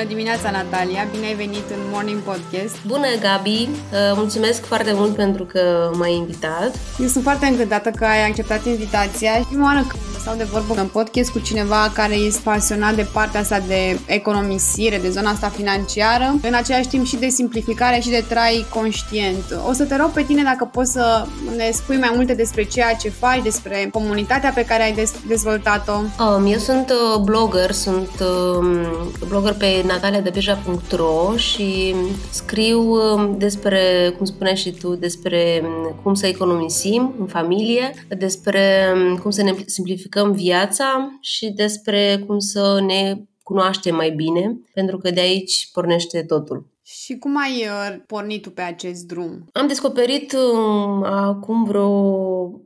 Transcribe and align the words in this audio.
Bună 0.00 0.12
dimineața, 0.12 0.50
Natalia! 0.50 1.08
Bine 1.10 1.26
ai 1.26 1.34
venit 1.34 1.70
în 1.70 1.80
Morning 1.92 2.20
Podcast! 2.20 2.76
Bună, 2.86 3.06
Gabi! 3.20 3.68
Uh, 3.68 4.12
mulțumesc 4.14 4.64
foarte 4.64 4.92
mult 4.94 5.14
pentru 5.14 5.44
că 5.44 5.90
m-ai 5.94 6.14
invitat. 6.14 6.70
Eu 6.98 7.06
sunt 7.06 7.22
foarte 7.22 7.46
încântată 7.46 7.90
că 7.90 8.04
ai 8.04 8.28
acceptat 8.28 8.66
invitația. 8.66 9.32
Prima 9.48 9.64
oară 9.64 9.84
când 9.88 10.02
stau 10.20 10.36
de 10.36 10.44
vorbă 10.44 10.80
în 10.80 10.86
podcast 10.86 11.30
cu 11.30 11.38
cineva 11.38 11.90
care 11.94 12.14
este 12.14 12.40
pasionat 12.44 12.94
de 12.94 13.06
partea 13.12 13.40
asta 13.40 13.62
de 13.66 13.98
economisire, 14.06 14.98
de 14.98 15.10
zona 15.10 15.30
asta 15.30 15.48
financiară, 15.48 16.34
în 16.42 16.54
același 16.54 16.88
timp 16.88 17.06
și 17.06 17.16
de 17.16 17.28
simplificare 17.28 18.00
și 18.00 18.10
de 18.10 18.24
trai 18.28 18.66
conștient. 18.74 19.44
O 19.68 19.72
să 19.72 19.84
te 19.84 19.96
rog 19.96 20.10
pe 20.10 20.22
tine 20.22 20.42
dacă 20.42 20.68
poți 20.72 20.92
să 20.92 21.26
ne 21.56 21.70
spui 21.72 21.96
mai 21.96 22.12
multe 22.14 22.34
despre 22.34 22.64
ceea 22.64 22.94
ce 22.94 23.08
faci, 23.08 23.42
despre 23.42 23.88
comunitatea 23.92 24.50
pe 24.50 24.64
care 24.64 24.82
ai 24.82 25.04
dezvoltat-o. 25.26 25.92
Um, 25.92 26.46
eu 26.46 26.58
sunt 26.58 26.90
uh, 26.90 27.20
blogger, 27.22 27.70
sunt 27.70 28.10
um, 28.20 28.86
blogger 29.28 29.52
pe 29.52 29.82
nataliadebeja.ro 29.86 31.36
și 31.36 31.94
scriu 32.30 32.80
um, 32.80 33.34
despre, 33.38 34.14
cum 34.16 34.26
spuneai 34.26 34.56
și 34.56 34.70
tu, 34.70 34.94
despre 34.94 35.62
um, 35.64 35.94
cum 36.02 36.14
să 36.14 36.26
economisim 36.26 37.14
în 37.18 37.26
familie, 37.26 37.94
despre 38.18 38.92
um, 38.94 39.16
cum 39.16 39.30
să 39.30 39.42
ne 39.42 39.54
simplificăm 39.66 40.19
viața 40.26 41.18
și 41.20 41.50
despre 41.50 42.24
cum 42.26 42.38
să 42.38 42.82
ne 42.86 43.16
cunoaștem 43.42 43.94
mai 43.94 44.10
bine, 44.10 44.60
pentru 44.74 44.98
că 44.98 45.10
de 45.10 45.20
aici 45.20 45.70
pornește 45.72 46.22
totul. 46.22 46.70
Și 46.82 47.18
cum 47.18 47.36
ai 47.38 47.66
uh, 47.66 48.02
pornit 48.06 48.42
tu 48.42 48.50
pe 48.50 48.60
acest 48.60 49.06
drum? 49.06 49.48
Am 49.52 49.66
descoperit 49.66 50.32
uh, 50.32 51.06
acum 51.10 51.64
vreo 51.64 51.90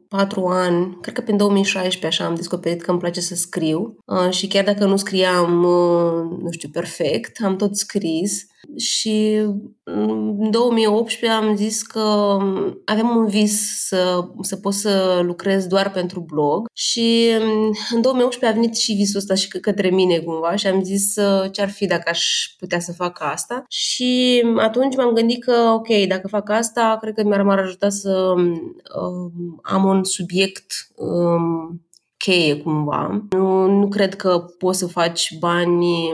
patru 0.09 0.46
ani, 0.46 0.98
cred 1.00 1.14
că 1.14 1.20
pe 1.20 1.32
2016 1.32 2.06
așa 2.06 2.30
am 2.30 2.34
descoperit 2.34 2.82
că 2.82 2.90
îmi 2.90 3.00
place 3.00 3.20
să 3.20 3.34
scriu 3.34 3.96
uh, 4.04 4.30
și 4.30 4.46
chiar 4.46 4.64
dacă 4.64 4.84
nu 4.84 4.96
scriam, 4.96 5.62
uh, 5.62 6.38
nu 6.42 6.51
știu, 6.51 6.68
perfect, 6.68 7.45
am 7.45 7.57
tot 7.57 7.76
scris 7.76 8.46
și 8.76 9.43
în 9.82 10.51
2018 10.51 11.38
am 11.38 11.57
zis 11.57 11.82
că 11.82 12.37
avem 12.84 13.16
un 13.16 13.26
vis 13.26 13.87
să, 13.87 14.29
să 14.40 14.57
pot 14.57 14.73
să 14.73 15.20
lucrez 15.23 15.66
doar 15.66 15.90
pentru 15.90 16.20
blog. 16.20 16.66
Și 16.73 17.30
în 17.95 18.01
2018 18.01 18.46
a 18.46 18.60
venit 18.60 18.76
și 18.76 18.92
visul 18.92 19.18
ăsta 19.18 19.35
și 19.35 19.48
către 19.48 19.90
mine 19.90 20.18
cumva 20.18 20.57
și 20.57 20.66
am 20.66 20.82
zis 20.82 21.15
ce 21.51 21.62
ar 21.62 21.70
fi 21.70 21.87
dacă 21.87 22.10
aș 22.10 22.46
putea 22.59 22.80
să 22.80 22.92
fac 22.92 23.18
asta? 23.23 23.65
Și 23.68 24.42
atunci 24.57 24.96
m-am 24.96 25.15
gândit 25.15 25.45
că 25.45 25.52
ok, 25.52 25.88
dacă 26.09 26.29
fac 26.29 26.51
asta, 26.51 26.98
cred 27.01 27.15
că 27.15 27.23
mi-ar 27.24 27.42
m-ar 27.42 27.59
ajuta 27.59 27.88
să 27.88 28.32
um, 28.37 29.60
am 29.62 29.85
un 29.85 30.04
subiect 30.04 30.73
um, 30.95 31.85
cheie 32.16 32.57
cumva. 32.57 33.26
Nu, 33.30 33.66
nu 33.66 33.88
cred 33.88 34.15
că 34.15 34.45
poți 34.59 34.79
să 34.79 34.87
faci 34.87 35.38
bani 35.38 36.10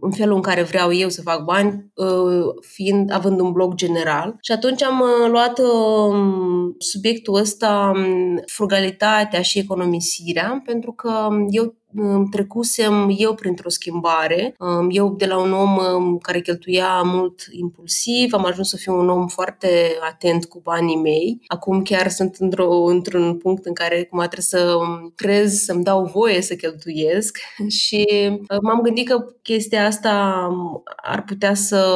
în 0.00 0.10
felul 0.10 0.34
în 0.34 0.42
care 0.42 0.62
vreau 0.62 0.92
eu 0.92 1.08
să 1.08 1.22
fac 1.22 1.44
bani, 1.44 1.90
uh, 1.94 2.54
fiind 2.60 3.12
având 3.12 3.40
un 3.40 3.52
blog 3.52 3.74
general. 3.74 4.36
Și 4.40 4.52
atunci 4.52 4.82
am 4.82 5.00
uh, 5.00 5.30
luat 5.30 5.58
um, 5.58 6.74
subiectul 6.78 7.34
ăsta, 7.34 7.92
um, 7.94 8.42
frugalitatea 8.46 9.42
și 9.42 9.58
economisirea, 9.58 10.62
pentru 10.64 10.92
că 10.92 11.28
eu 11.48 11.76
trecusem 12.30 13.14
eu 13.16 13.34
printr-o 13.34 13.68
schimbare. 13.68 14.54
Eu 14.90 15.14
de 15.14 15.26
la 15.26 15.38
un 15.38 15.52
om 15.52 15.78
care 16.18 16.40
cheltuia 16.40 17.02
mult 17.02 17.40
impulsiv, 17.50 18.32
am 18.32 18.44
ajuns 18.44 18.68
să 18.68 18.76
fiu 18.76 18.98
un 18.98 19.08
om 19.08 19.26
foarte 19.26 19.68
atent 20.10 20.44
cu 20.44 20.60
banii 20.62 20.96
mei. 20.96 21.40
Acum 21.46 21.82
chiar 21.82 22.08
sunt 22.08 22.36
într-o, 22.38 22.84
într-un 22.84 23.36
punct 23.36 23.66
în 23.66 23.72
care 23.72 24.04
cum 24.04 24.18
trebuie 24.18 24.40
să 24.40 24.76
crez, 25.14 25.54
să-mi 25.54 25.84
dau 25.84 26.04
voie 26.04 26.42
să 26.42 26.54
cheltuiesc 26.54 27.38
și 27.80 28.06
m-am 28.62 28.80
gândit 28.80 29.08
că 29.08 29.24
chestia 29.42 29.86
asta 29.86 30.48
ar 31.02 31.22
putea 31.22 31.54
să, 31.54 31.86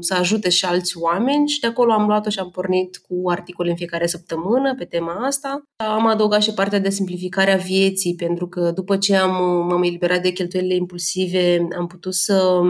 să 0.00 0.14
ajute 0.14 0.48
și 0.48 0.64
alți 0.64 0.98
oameni 0.98 1.48
și 1.48 1.60
de 1.60 1.66
acolo 1.66 1.92
am 1.92 2.06
luat-o 2.06 2.30
și 2.30 2.38
am 2.38 2.50
pornit 2.50 2.96
cu 3.08 3.30
articole 3.30 3.70
în 3.70 3.76
fiecare 3.76 4.06
săptămână 4.06 4.74
pe 4.74 4.84
tema 4.84 5.12
asta. 5.12 5.62
Am 5.76 6.06
adăugat 6.06 6.42
și 6.42 6.54
partea 6.54 6.78
de 6.78 6.90
simplificare 6.90 7.52
a 7.52 7.56
vieții 7.56 8.14
pentru 8.14 8.48
că 8.48 8.70
după 8.74 8.96
ce 8.96 9.16
am, 9.24 9.66
m-am 9.66 9.82
eliberat 9.82 10.22
de 10.22 10.30
cheltuielile 10.30 10.74
impulsive, 10.74 11.68
am 11.76 11.86
putut 11.86 12.14
să 12.14 12.60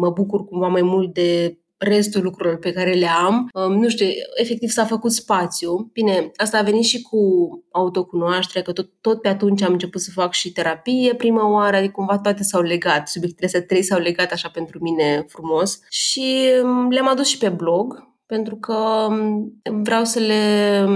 mă 0.00 0.10
bucur 0.10 0.44
cumva 0.44 0.66
mai 0.66 0.82
mult 0.82 1.14
de 1.14 1.58
restul 1.78 2.22
lucrurilor 2.22 2.58
pe 2.58 2.72
care 2.72 2.92
le 2.92 3.06
am. 3.06 3.50
Nu 3.68 3.88
știu, 3.88 4.06
efectiv 4.34 4.68
s-a 4.68 4.84
făcut 4.84 5.12
spațiu. 5.12 5.90
Bine, 5.92 6.30
asta 6.36 6.58
a 6.58 6.62
venit 6.62 6.84
și 6.84 7.02
cu 7.02 7.18
autocunoașterea, 7.72 8.62
că 8.62 8.72
tot, 8.72 8.90
tot 9.00 9.20
pe 9.20 9.28
atunci 9.28 9.62
am 9.62 9.72
început 9.72 10.00
să 10.00 10.10
fac 10.10 10.32
și 10.32 10.52
terapie 10.52 11.14
prima 11.14 11.50
oară, 11.50 11.76
adică 11.76 11.92
cumva 11.92 12.18
toate 12.18 12.42
s-au 12.42 12.62
legat, 12.62 13.08
subiectele 13.08 13.46
astea 13.46 13.62
trei 13.62 13.82
s-au 13.82 14.00
legat 14.00 14.32
așa 14.32 14.48
pentru 14.48 14.78
mine 14.82 15.24
frumos 15.28 15.80
și 15.90 16.48
le-am 16.90 17.08
adus 17.08 17.26
și 17.26 17.38
pe 17.38 17.48
blog, 17.48 18.08
pentru 18.26 18.56
că 18.56 19.08
vreau 19.82 20.04
să 20.04 20.18
le 20.18 20.94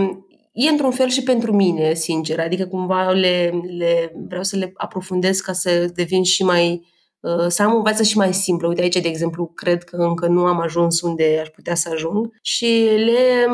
e 0.52 0.68
într-un 0.68 0.90
fel 0.90 1.08
și 1.08 1.22
pentru 1.22 1.52
mine, 1.52 1.94
sincer, 1.94 2.40
adică 2.40 2.66
cumva 2.66 3.10
le, 3.10 3.60
le 3.78 4.12
vreau 4.28 4.42
să 4.42 4.56
le 4.56 4.72
aprofundez 4.74 5.40
ca 5.40 5.52
să 5.52 5.90
devin 5.94 6.22
și 6.22 6.44
mai 6.44 6.86
uh, 7.20 7.46
să 7.48 7.62
am 7.62 7.74
o 7.74 7.82
viață 7.82 8.02
și 8.02 8.16
mai 8.16 8.34
simplă. 8.34 8.68
Uite 8.68 8.82
aici, 8.82 9.00
de 9.00 9.08
exemplu, 9.08 9.46
cred 9.46 9.84
că 9.84 9.96
încă 9.96 10.26
nu 10.26 10.44
am 10.44 10.60
ajuns 10.60 11.00
unde 11.00 11.38
aș 11.40 11.48
putea 11.48 11.74
să 11.74 11.90
ajung 11.92 12.28
și 12.42 12.88
le, 12.96 13.46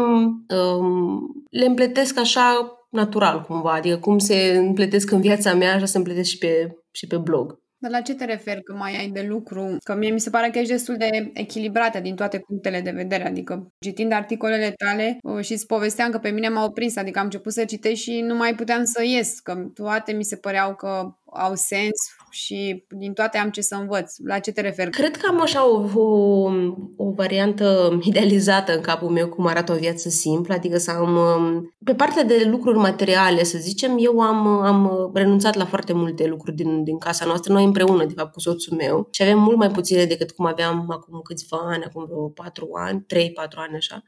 um, 0.56 1.20
le 1.50 1.64
împletesc 1.64 2.18
așa 2.18 2.70
natural 2.90 3.40
cumva, 3.40 3.72
adică 3.72 3.96
cum 3.96 4.18
se 4.18 4.56
împletesc 4.56 5.10
în 5.10 5.20
viața 5.20 5.54
mea, 5.54 5.74
așa 5.74 5.84
se 5.84 5.98
împletesc 5.98 6.28
și 6.30 6.38
pe, 6.38 6.76
și 6.90 7.06
pe 7.06 7.16
blog. 7.16 7.64
Dar 7.86 7.94
la 7.94 8.00
ce 8.00 8.14
te 8.14 8.24
referi 8.24 8.62
că 8.62 8.74
mai 8.74 8.96
ai 8.96 9.08
de 9.08 9.22
lucru? 9.28 9.76
Că 9.84 9.94
mie 9.94 10.10
mi 10.10 10.20
se 10.20 10.30
pare 10.30 10.50
că 10.50 10.58
ești 10.58 10.72
destul 10.72 10.96
de 10.96 11.30
echilibrată 11.34 12.00
din 12.00 12.14
toate 12.14 12.38
punctele 12.38 12.80
de 12.80 12.90
vedere. 12.90 13.26
Adică, 13.26 13.72
citind 13.78 14.12
articolele 14.12 14.70
tale 14.70 15.18
uh, 15.22 15.44
și 15.44 15.52
îți 15.52 15.66
povesteam 15.66 16.10
că 16.10 16.18
pe 16.18 16.30
mine 16.30 16.48
m-au 16.48 16.72
prins, 16.72 16.96
adică 16.96 17.18
am 17.18 17.24
început 17.24 17.52
să 17.52 17.64
citesc 17.64 18.00
și 18.00 18.20
nu 18.20 18.34
mai 18.34 18.54
puteam 18.54 18.84
să 18.84 19.04
ies, 19.04 19.40
că 19.40 19.54
toate 19.74 20.12
mi 20.12 20.24
se 20.24 20.36
păreau 20.36 20.74
că 20.74 21.14
au 21.24 21.54
sens 21.54 22.15
și 22.30 22.84
din 22.88 23.12
toate 23.12 23.38
am 23.38 23.50
ce 23.50 23.60
să 23.60 23.74
învăț. 23.74 24.14
La 24.24 24.38
ce 24.38 24.52
te 24.52 24.60
referi? 24.60 24.90
Cred 24.90 25.16
că 25.16 25.26
am 25.28 25.40
așa 25.40 25.68
o, 25.68 26.00
o, 26.00 26.50
o 26.96 27.10
variantă 27.10 27.98
idealizată 28.02 28.74
în 28.74 28.80
capul 28.80 29.08
meu 29.08 29.28
cum 29.28 29.46
arată 29.46 29.72
o 29.72 29.76
viață 29.76 30.08
simplă, 30.08 30.54
adică 30.54 30.78
să 30.78 30.90
am... 30.90 31.16
Um, 31.16 31.74
pe 31.84 31.94
partea 31.94 32.24
de 32.24 32.46
lucruri 32.50 32.78
materiale, 32.78 33.44
să 33.44 33.58
zicem, 33.58 33.96
eu 33.98 34.20
am, 34.20 34.46
am 34.46 35.10
renunțat 35.14 35.54
la 35.54 35.64
foarte 35.64 35.92
multe 35.92 36.26
lucruri 36.26 36.56
din, 36.56 36.84
din 36.84 36.98
casa 36.98 37.24
noastră, 37.24 37.52
noi 37.52 37.64
împreună, 37.64 38.04
de 38.04 38.14
fapt, 38.16 38.32
cu 38.32 38.40
soțul 38.40 38.76
meu 38.76 39.08
și 39.10 39.22
avem 39.22 39.38
mult 39.38 39.56
mai 39.56 39.70
puține 39.70 40.04
decât 40.04 40.30
cum 40.30 40.46
aveam 40.46 40.86
acum 40.90 41.20
câțiva 41.22 41.58
ani, 41.62 41.84
acum 41.84 42.04
vreo 42.04 42.28
patru 42.28 42.68
ani, 42.72 43.04
trei, 43.06 43.32
patru 43.32 43.60
ani 43.60 43.76
așa. 43.76 44.02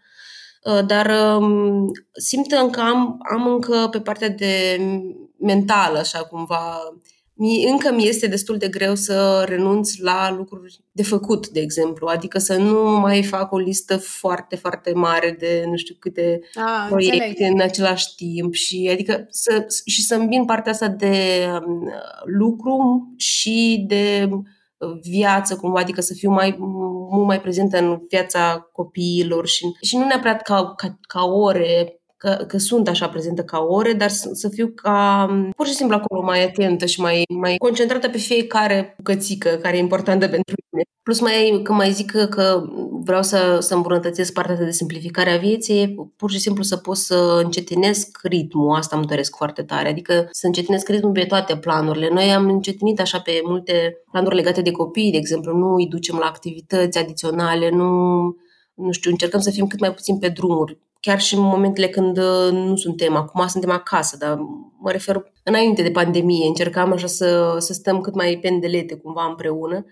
Uh, 0.64 0.86
dar 0.86 1.36
um, 1.36 1.90
simt 2.12 2.46
că 2.70 2.80
am, 2.80 3.18
am 3.30 3.46
încă 3.46 3.88
pe 3.90 4.00
partea 4.00 4.28
de 4.28 4.80
mentală, 5.38 5.98
așa 5.98 6.18
cumva, 6.18 6.78
mi, 7.38 7.64
încă 7.64 7.92
mi 7.92 8.08
este 8.08 8.26
destul 8.26 8.56
de 8.56 8.68
greu 8.68 8.94
să 8.94 9.44
renunț 9.46 9.96
la 9.96 10.34
lucruri 10.36 10.80
de 10.92 11.02
făcut, 11.02 11.48
de 11.48 11.60
exemplu. 11.60 12.06
Adică 12.06 12.38
să 12.38 12.56
nu 12.56 12.98
mai 12.98 13.22
fac 13.22 13.52
o 13.52 13.58
listă 13.58 13.96
foarte, 13.96 14.56
foarte 14.56 14.92
mare 14.92 15.36
de 15.38 15.64
nu 15.66 15.76
știu 15.76 15.94
câte 15.98 16.40
A, 16.54 16.86
proiecte 16.88 17.26
înțeleg. 17.26 17.52
în 17.52 17.60
același 17.60 18.14
timp. 18.14 18.54
Și, 18.54 18.88
adică 18.92 19.26
să, 19.30 19.66
și 19.84 20.02
să 20.02 20.14
îmbin 20.14 20.44
partea 20.44 20.72
asta 20.72 20.88
de 20.88 21.46
um, 21.66 21.88
lucru 22.24 23.06
și 23.16 23.84
de 23.88 24.28
viață 25.02 25.56
cumva, 25.56 25.80
adică 25.80 26.00
să 26.00 26.14
fiu 26.14 26.30
mai, 26.30 26.56
mult 27.10 27.26
mai 27.26 27.40
prezentă 27.40 27.78
în 27.78 28.00
viața 28.08 28.68
copiilor 28.72 29.46
și, 29.46 29.64
și 29.80 29.96
nu 29.96 30.04
neapărat 30.04 30.42
ca, 30.42 30.74
ca, 30.76 30.98
ca 31.00 31.24
ore 31.24 31.97
că, 32.18 32.44
că 32.48 32.58
sunt 32.58 32.88
așa 32.88 33.08
prezentă 33.08 33.42
ca 33.42 33.58
ore, 33.58 33.92
dar 33.92 34.10
să, 34.10 34.30
să 34.32 34.48
fiu 34.48 34.72
ca 34.74 35.26
pur 35.56 35.66
și 35.66 35.74
simplu 35.74 35.96
acolo 35.96 36.22
mai 36.22 36.44
atentă 36.44 36.86
și 36.86 37.00
mai, 37.00 37.24
mai 37.28 37.56
concentrată 37.56 38.08
pe 38.08 38.18
fiecare 38.18 38.94
bucățică 38.96 39.48
care 39.48 39.76
e 39.76 39.80
importantă 39.80 40.28
pentru 40.36 40.54
mine. 40.70 40.84
Plus 41.02 41.20
mai, 41.20 41.60
că 41.62 41.72
mai 41.72 41.90
zic 41.90 42.10
că, 42.10 42.26
că 42.26 42.62
vreau 42.90 43.22
să, 43.22 43.58
să 43.60 43.74
îmbunătățesc 43.74 44.32
partea 44.32 44.56
de 44.56 44.70
simplificare 44.70 45.30
a 45.30 45.36
vieții, 45.36 46.10
pur 46.16 46.30
și 46.30 46.38
simplu 46.38 46.62
să 46.62 46.76
pot 46.76 46.96
să 46.96 47.40
încetinesc 47.44 48.18
ritmul, 48.22 48.76
asta 48.76 48.96
îmi 48.96 49.06
doresc 49.06 49.36
foarte 49.36 49.62
tare, 49.62 49.88
adică 49.88 50.28
să 50.30 50.46
încetinesc 50.46 50.88
ritmul 50.88 51.12
pe 51.12 51.24
toate 51.24 51.56
planurile. 51.56 52.08
Noi 52.12 52.32
am 52.32 52.48
încetinit 52.48 53.00
așa 53.00 53.20
pe 53.20 53.40
multe 53.44 54.02
planuri 54.10 54.34
legate 54.34 54.62
de 54.62 54.70
copii, 54.70 55.10
de 55.10 55.16
exemplu, 55.16 55.56
nu 55.56 55.74
îi 55.74 55.86
ducem 55.86 56.16
la 56.16 56.26
activități 56.26 56.98
adiționale, 56.98 57.70
nu 57.70 57.86
nu 58.78 58.92
știu, 58.92 59.10
încercăm 59.10 59.40
să 59.40 59.50
fim 59.50 59.66
cât 59.66 59.80
mai 59.80 59.94
puțin 59.94 60.18
pe 60.18 60.28
drumuri 60.28 60.78
chiar 61.00 61.20
și 61.20 61.34
în 61.34 61.40
momentele 61.40 61.88
când 61.88 62.18
uh, 62.18 62.50
nu 62.52 62.76
suntem, 62.76 63.16
acum 63.16 63.46
suntem 63.46 63.70
acasă, 63.70 64.16
dar 64.16 64.38
mă 64.78 64.90
refer 64.90 65.32
înainte 65.42 65.82
de 65.82 65.90
pandemie, 65.90 66.46
încercam 66.46 66.92
așa 66.92 67.06
să, 67.06 67.56
să 67.58 67.72
stăm 67.72 68.00
cât 68.00 68.14
mai 68.14 68.38
pendelete 68.42 68.96
cumva 68.96 69.24
împreună 69.24 69.84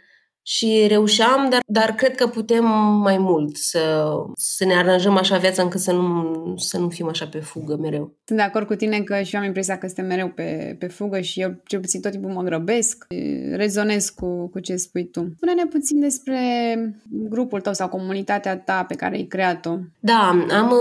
și 0.49 0.85
reușeam, 0.89 1.49
dar, 1.51 1.61
dar 1.67 1.95
cred 1.95 2.15
că 2.15 2.27
putem 2.27 2.65
mai 3.03 3.19
mult 3.19 3.57
să, 3.57 4.13
să 4.37 4.65
ne 4.65 4.75
aranjăm 4.75 5.17
așa 5.17 5.37
viața 5.37 5.63
încât 5.63 5.81
să 5.81 5.93
nu, 5.93 6.55
să 6.57 6.79
nu 6.79 6.89
fim 6.89 7.09
așa 7.09 7.27
pe 7.27 7.39
fugă 7.39 7.77
mereu. 7.81 8.15
Sunt 8.25 8.39
de 8.39 8.45
acord 8.45 8.67
cu 8.67 8.75
tine 8.75 9.01
că 9.01 9.23
și 9.23 9.35
eu 9.35 9.41
am 9.41 9.47
impresia 9.47 9.79
că 9.79 9.87
suntem 9.87 10.07
mereu 10.07 10.29
pe, 10.29 10.77
pe 10.79 10.87
fugă 10.87 11.21
și 11.21 11.41
eu 11.41 11.61
cel 11.67 11.81
puțin 11.81 12.01
tot 12.01 12.11
timpul 12.11 12.31
mă 12.31 12.43
grăbesc, 12.43 13.07
rezonez 13.53 14.09
cu, 14.09 14.49
cu 14.49 14.61
ce 14.61 14.77
spui 14.77 15.05
tu. 15.05 15.33
Spune-ne 15.37 15.67
puțin 15.67 16.01
despre 16.01 16.39
grupul 17.09 17.61
tău 17.61 17.73
sau 17.73 17.89
comunitatea 17.89 18.59
ta 18.59 18.85
pe 18.89 18.95
care 18.95 19.17
ai 19.17 19.25
creat-o. 19.25 19.77
Da, 20.01 20.47
am 20.51 20.73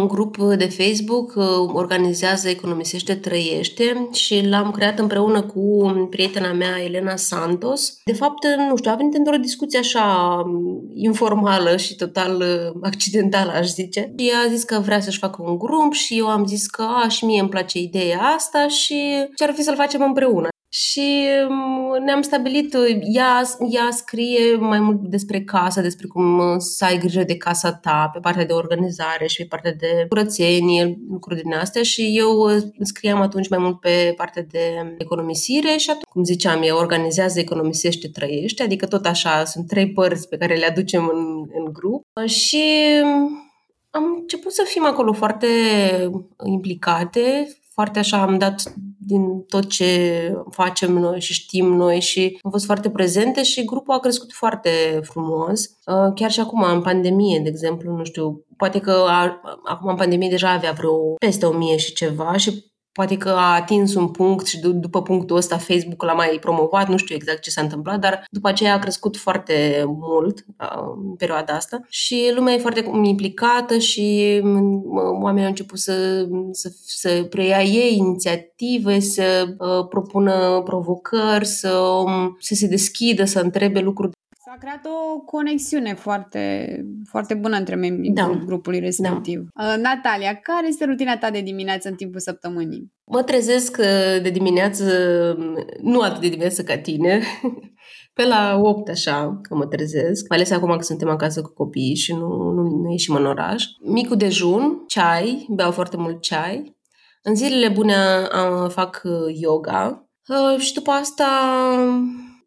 un 0.00 0.08
grup 0.08 0.36
de 0.36 0.68
Facebook, 0.68 1.34
uh, 1.36 1.44
organizează 1.72 2.48
Economisește 2.48 3.14
Trăiește 3.14 4.08
și 4.12 4.46
l-am 4.48 4.70
creat 4.70 4.98
împreună 4.98 5.42
cu 5.42 5.92
prietena 6.10 6.52
mea 6.52 6.82
Elena 6.84 7.16
Santos. 7.16 8.00
De 8.04 8.12
fapt, 8.12 8.46
nu 8.68 8.76
știu, 8.76 8.90
a 8.90 8.94
venit 8.94 9.09
într-o 9.14 9.36
discuție 9.36 9.78
așa 9.78 10.04
um, 10.46 10.90
informală 10.94 11.76
și 11.76 11.96
total 11.96 12.36
uh, 12.36 12.80
accidentală, 12.82 13.52
aș 13.52 13.68
zice. 13.68 14.12
Și 14.18 14.28
ea 14.28 14.38
a 14.38 14.48
zis 14.48 14.62
că 14.62 14.80
vrea 14.84 15.00
să-și 15.00 15.18
facă 15.18 15.42
un 15.42 15.58
grup 15.58 15.92
și 15.92 16.18
eu 16.18 16.26
am 16.26 16.46
zis 16.46 16.66
că 16.66 16.86
a, 17.04 17.08
și 17.08 17.24
mie 17.24 17.40
îmi 17.40 17.48
place 17.48 17.78
ideea 17.78 18.20
asta 18.36 18.68
și 18.68 19.26
ce-ar 19.34 19.52
fi 19.52 19.62
să-l 19.62 19.74
facem 19.74 20.02
împreună. 20.02 20.48
Și 20.72 21.26
um, 21.48 22.04
ne-am 22.04 22.22
stabilit, 22.22 22.74
ea, 23.00 23.42
ea 23.70 23.88
scrie 23.90 24.54
mai 24.54 24.80
mult 24.80 25.00
despre 25.00 25.40
casă, 25.40 25.80
despre 25.80 26.06
cum 26.06 26.38
uh, 26.38 26.56
să 26.58 26.84
ai 26.84 26.98
grijă 26.98 27.22
de 27.22 27.36
casa 27.36 27.72
ta, 27.72 28.10
pe 28.12 28.18
partea 28.18 28.44
de 28.44 28.52
organizare 28.52 29.26
și 29.26 29.36
pe 29.42 29.46
partea 29.48 29.72
de 29.72 30.06
curățenie, 30.08 30.98
lucruri 31.08 31.42
din 31.42 31.52
astea. 31.52 31.82
Și 31.82 32.12
eu 32.16 32.30
uh, 32.30 32.62
scriam 32.80 33.20
atunci 33.20 33.48
mai 33.48 33.58
mult 33.58 33.80
pe 33.80 34.12
partea 34.16 34.44
de 34.50 34.94
economisire 34.98 35.76
și 35.76 35.90
atunci, 35.90 36.04
cum 36.04 36.24
ziceam, 36.24 36.62
ea 36.62 36.76
organizează, 36.76 37.40
economisește, 37.40 38.08
trăiește, 38.08 38.62
adică 38.62 38.86
tot 38.86 39.06
așa, 39.06 39.44
sunt 39.44 39.66
trei 39.66 39.92
părți 39.92 40.28
pe 40.28 40.36
care 40.36 40.54
le 40.54 40.66
aducem 40.66 41.10
în, 41.14 41.46
în 41.64 41.72
grup. 41.72 42.04
Și 42.26 42.62
um, 43.02 43.50
am 43.90 44.04
început 44.20 44.52
să 44.52 44.62
fim 44.66 44.84
acolo 44.84 45.12
foarte 45.12 45.46
implicate, 46.44 47.56
foarte 47.72 47.98
așa, 47.98 48.22
am 48.22 48.38
dat 48.38 48.62
din 49.10 49.44
tot 49.48 49.68
ce 49.68 50.32
facem 50.50 50.92
noi 50.92 51.20
și 51.20 51.32
știm 51.32 51.66
noi 51.66 52.00
și 52.00 52.38
am 52.42 52.50
fost 52.50 52.64
foarte 52.64 52.90
prezente 52.90 53.42
și 53.42 53.64
grupul 53.64 53.94
a 53.94 53.98
crescut 53.98 54.32
foarte 54.32 54.70
frumos. 55.02 55.60
Uh, 55.86 56.12
chiar 56.14 56.30
și 56.30 56.40
acum, 56.40 56.62
în 56.62 56.82
pandemie, 56.82 57.40
de 57.42 57.48
exemplu, 57.48 57.96
nu 57.96 58.04
știu, 58.04 58.44
poate 58.56 58.78
că 58.78 59.04
a, 59.08 59.40
acum 59.64 59.88
în 59.88 59.96
pandemie 59.96 60.28
deja 60.28 60.50
avea 60.50 60.72
vreo 60.72 61.14
peste 61.18 61.46
o 61.46 61.52
mie 61.52 61.76
și 61.76 61.92
ceva 61.92 62.36
și 62.36 62.69
poate 63.00 63.16
că 63.16 63.28
a 63.28 63.54
atins 63.54 63.94
un 63.94 64.08
punct 64.08 64.46
și 64.46 64.58
după 64.58 65.02
punctul 65.02 65.36
ăsta 65.36 65.56
Facebook 65.56 66.02
l-a 66.02 66.12
mai 66.12 66.36
promovat, 66.40 66.88
nu 66.88 66.96
știu 66.96 67.14
exact 67.14 67.40
ce 67.40 67.50
s-a 67.50 67.60
întâmplat, 67.60 67.98
dar 68.00 68.24
după 68.30 68.48
aceea 68.48 68.74
a 68.74 68.78
crescut 68.78 69.16
foarte 69.16 69.84
mult 69.86 70.44
în 71.04 71.14
perioada 71.14 71.52
asta 71.52 71.80
și 71.88 72.32
lumea 72.34 72.54
e 72.54 72.58
foarte 72.58 72.90
implicată 73.02 73.78
și 73.78 74.38
oamenii 75.22 75.42
au 75.42 75.48
început 75.48 75.78
să, 75.78 76.26
să, 76.52 76.72
să 76.84 77.26
preia 77.30 77.62
ei 77.62 77.96
inițiative, 77.96 78.98
să 78.98 79.54
uh, 79.58 79.86
propună 79.88 80.62
provocări, 80.64 81.46
să, 81.46 81.82
să 82.38 82.54
se 82.54 82.66
deschidă, 82.66 83.24
să 83.24 83.40
întrebe 83.40 83.80
lucruri 83.80 84.12
S-a 84.50 84.56
creat 84.58 84.86
o 84.86 85.18
conexiune 85.18 85.94
foarte, 85.94 86.74
foarte 87.08 87.34
bună 87.34 87.56
între 87.56 87.74
membrii 87.74 88.12
da. 88.12 88.40
grupului 88.44 88.78
respectiv. 88.78 89.48
Da. 89.54 89.64
Uh, 89.64 89.82
Natalia, 89.82 90.34
care 90.34 90.68
este 90.68 90.84
rutina 90.84 91.16
ta 91.16 91.30
de 91.30 91.40
dimineață 91.40 91.88
în 91.88 91.94
timpul 91.94 92.20
săptămânii? 92.20 92.92
Mă 93.04 93.22
trezesc 93.22 93.76
uh, 93.80 94.22
de 94.22 94.30
dimineață, 94.30 94.84
nu 95.82 96.00
atât 96.00 96.20
de 96.20 96.28
dimineață 96.28 96.62
ca 96.62 96.78
tine, 96.78 97.22
pe 98.16 98.24
la 98.26 98.60
8 98.62 98.88
așa 98.88 99.38
că 99.42 99.54
mă 99.54 99.66
trezesc, 99.66 100.28
mai 100.28 100.38
ales 100.38 100.50
acum 100.50 100.76
că 100.76 100.82
suntem 100.82 101.08
acasă 101.08 101.42
cu 101.42 101.52
copiii 101.52 101.96
și 101.96 102.12
nu, 102.12 102.50
nu, 102.52 102.62
nu 102.62 102.90
ieșim 102.90 103.14
în 103.14 103.26
oraș. 103.26 103.64
Micul 103.84 104.16
dejun, 104.16 104.84
ceai, 104.86 105.46
beau 105.48 105.70
foarte 105.70 105.96
mult 105.96 106.22
ceai. 106.22 106.76
În 107.22 107.34
zilele 107.34 107.68
bune 107.68 107.94
fac 108.68 109.00
uh, 109.04 109.36
yoga 109.40 110.10
și 110.58 110.74
după 110.74 110.90
asta 110.90 111.26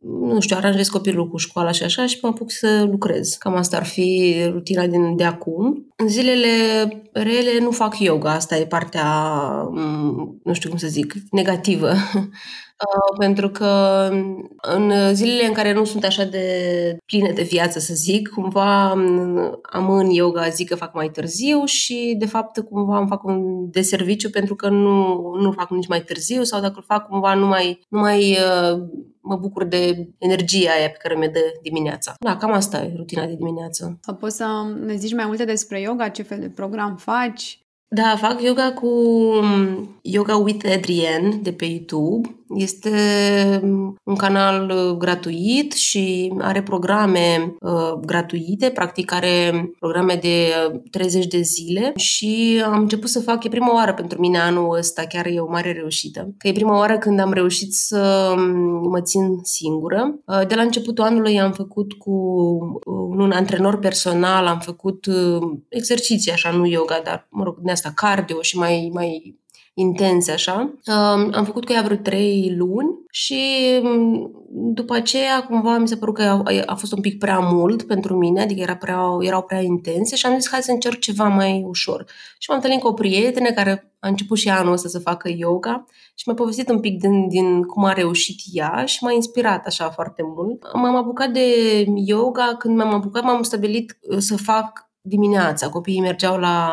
nu 0.04 0.40
știu, 0.40 0.56
aranjez 0.58 0.88
copilul 0.88 1.28
cu 1.28 1.38
școala 1.38 1.72
și 1.72 1.84
așa 1.84 2.06
și 2.06 2.20
mă 2.22 2.30
apuc 2.30 2.52
să 2.52 2.88
lucrez. 2.92 3.34
Cam 3.34 3.56
asta 3.56 3.78
ar 3.78 3.86
fi 3.86 4.36
rutina 4.52 4.88
din, 4.88 5.16
de 5.16 5.24
acum. 5.24 5.88
În 5.96 6.08
zilele 6.08 6.48
rele 7.12 7.60
nu 7.60 7.72
fac 7.72 8.00
yoga, 8.00 8.32
asta 8.32 8.58
e 8.58 8.66
partea, 8.66 9.08
mm, 9.72 10.40
nu 10.44 10.54
știu 10.54 10.70
cum 10.70 10.78
să 10.78 10.88
zic, 10.88 11.14
negativă. 11.32 11.94
Uh, 12.84 13.18
pentru 13.18 13.50
că 13.50 14.10
în 14.62 14.92
zilele 15.14 15.46
în 15.48 15.54
care 15.54 15.74
nu 15.74 15.84
sunt 15.84 16.04
așa 16.04 16.24
de 16.24 16.48
pline 17.06 17.32
de 17.32 17.42
viață, 17.42 17.80
să 17.80 17.94
zic, 17.94 18.30
cumva 18.30 18.94
mm, 18.94 19.60
am 19.62 19.90
în 19.90 20.10
yoga, 20.10 20.50
zic 20.50 20.70
că 20.70 20.76
fac 20.76 20.94
mai 20.94 21.10
târziu 21.10 21.66
și 21.66 22.16
de 22.18 22.26
fapt 22.26 22.60
cumva 22.60 22.98
îmi 22.98 23.08
fac 23.08 23.24
un 23.24 23.70
deserviciu 23.72 24.30
pentru 24.30 24.56
că 24.56 24.70
nu, 24.70 25.20
nu 25.42 25.52
fac 25.52 25.70
nici 25.70 25.88
mai 25.88 26.02
târziu 26.02 26.44
sau 26.44 26.62
dacă 26.62 26.74
îl 26.76 26.84
fac 26.88 27.08
cumva 27.08 27.34
nu 27.34 27.48
mai, 27.48 27.80
nu 27.90 28.00
mai 28.00 28.32
uh, 28.32 28.82
mă 29.22 29.36
bucur 29.36 29.64
de 29.64 30.10
energia 30.18 30.72
aia 30.78 30.90
pe 30.90 30.98
care 31.02 31.16
mi-o 31.16 31.30
dă 31.32 31.40
dimineața. 31.62 32.14
Da, 32.20 32.38
cam 32.38 32.52
asta 32.52 32.78
e 32.82 32.94
rutina 32.96 33.26
de 33.26 33.36
dimineață. 33.36 33.98
Sau 34.02 34.16
poți 34.16 34.36
să 34.36 34.46
ne 34.86 34.96
zici 34.96 35.14
mai 35.14 35.26
multe 35.26 35.46
despre 35.46 35.82
yoga, 35.82 36.10
ce 36.10 36.24
fel 36.24 36.40
de 36.40 36.50
program 36.50 36.96
faci? 36.96 37.64
Da, 37.96 38.16
fac 38.18 38.42
yoga 38.42 38.72
cu 38.72 38.88
um, 38.88 39.90
Yoga 40.02 40.36
with 40.36 40.66
Adrienne 40.76 41.40
de 41.42 41.52
pe 41.52 41.66
YouTube. 41.66 42.43
Este 42.56 42.90
um, 43.64 43.96
un 44.04 44.16
canal 44.16 44.70
uh, 44.70 44.98
gratuit 44.98 45.74
și 45.74 46.34
are 46.40 46.64
programe 46.64 47.56
uh, 47.60 47.94
gratuite, 48.06 48.70
practic 48.70 49.12
are 49.14 49.70
programe 49.80 50.16
de 50.22 50.52
30 50.92 51.24
uh, 51.24 51.30
de 51.30 51.42
zile 51.42 51.92
și 51.96 52.62
am 52.66 52.80
început 52.80 53.10
să 53.10 53.20
fac, 53.20 53.44
e 53.44 53.50
prima 53.50 53.74
oară 53.74 53.94
pentru 53.94 54.20
mine 54.20 54.40
anul 54.40 54.78
ăsta, 54.78 55.04
chiar 55.10 55.26
e 55.26 55.40
o 55.40 55.50
mare 55.50 55.72
reușită, 55.72 56.34
că 56.38 56.48
e 56.48 56.52
prima 56.52 56.78
oară 56.78 56.98
când 56.98 57.20
am 57.20 57.34
reușit 57.34 57.74
să 57.74 58.34
um, 58.38 58.90
mă 58.90 59.02
țin 59.02 59.40
singură. 59.44 60.20
Uh, 60.26 60.48
de 60.48 60.56
la 60.56 60.62
începutul 60.62 61.04
anului 61.04 61.40
am 61.40 61.52
făcut 61.52 61.94
cu 61.94 62.12
un 63.18 63.32
antrenor 63.32 63.80
personal, 63.80 64.48
am 64.48 64.60
făcut 64.60 65.06
uh, 65.06 65.42
exerciții, 65.70 66.32
așa, 66.32 66.52
nu 66.52 66.66
yoga, 66.66 67.02
dar, 67.04 67.28
mă 67.30 67.44
rog, 67.44 67.60
din 67.60 67.70
asta, 67.70 67.92
cardio 67.96 68.42
și 68.42 68.58
mai, 68.58 68.90
mai 68.94 69.42
intense 69.74 70.32
așa. 70.32 70.74
Am 71.32 71.44
făcut 71.46 71.66
cu 71.66 71.74
ea 71.74 71.82
vreo 71.82 71.98
trei 71.98 72.56
luni 72.58 72.90
și 73.10 73.42
mm, 73.82 74.32
după 74.50 74.96
aceea 74.96 75.44
cumva 75.44 75.78
mi 75.78 75.88
s-a 75.88 75.96
părut 76.00 76.16
că 76.16 76.24
a, 76.24 76.44
a 76.66 76.76
fost 76.76 76.94
un 76.94 77.02
pic 77.02 77.20
prea 77.20 77.40
mult 77.40 77.84
pentru 77.84 78.18
mine, 78.18 78.42
adică 78.42 78.62
era 78.62 78.76
prea, 78.76 79.02
erau 79.20 79.42
prea 79.42 79.62
intense 79.62 80.16
și 80.16 80.26
am 80.26 80.40
zis 80.40 80.50
hai 80.50 80.62
să 80.62 80.72
încerc 80.72 81.00
ceva 81.00 81.28
mai 81.28 81.64
ușor. 81.68 82.06
Și 82.38 82.50
m-am 82.50 82.58
întâlnit 82.58 82.82
cu 82.82 82.88
o 82.88 82.94
prietenă 82.94 83.52
care 83.52 83.94
a 84.00 84.08
început 84.08 84.38
și 84.38 84.50
anul 84.50 84.74
ăsta 84.74 84.88
să 84.88 85.00
facă 85.00 85.30
yoga 85.36 85.86
și 86.16 86.24
mi-a 86.26 86.36
povestit 86.36 86.70
un 86.70 86.80
pic 86.80 87.00
din, 87.00 87.28
din 87.28 87.64
cum 87.64 87.84
a 87.84 87.94
reușit 87.94 88.40
ea 88.52 88.86
și 88.86 89.04
m-a 89.04 89.12
inspirat 89.12 89.66
așa 89.66 89.90
foarte 89.90 90.22
mult. 90.26 90.74
M-am 90.74 90.96
apucat 90.96 91.30
de 91.30 91.48
yoga, 91.96 92.56
când 92.58 92.78
m-am 92.78 92.94
apucat 92.94 93.24
m-am 93.24 93.44
stabilit 93.44 93.98
uh, 94.02 94.18
să 94.18 94.38
fac 94.38 94.92
dimineața, 95.06 95.70
copiii 95.70 96.00
mergeau 96.00 96.38
la 96.38 96.70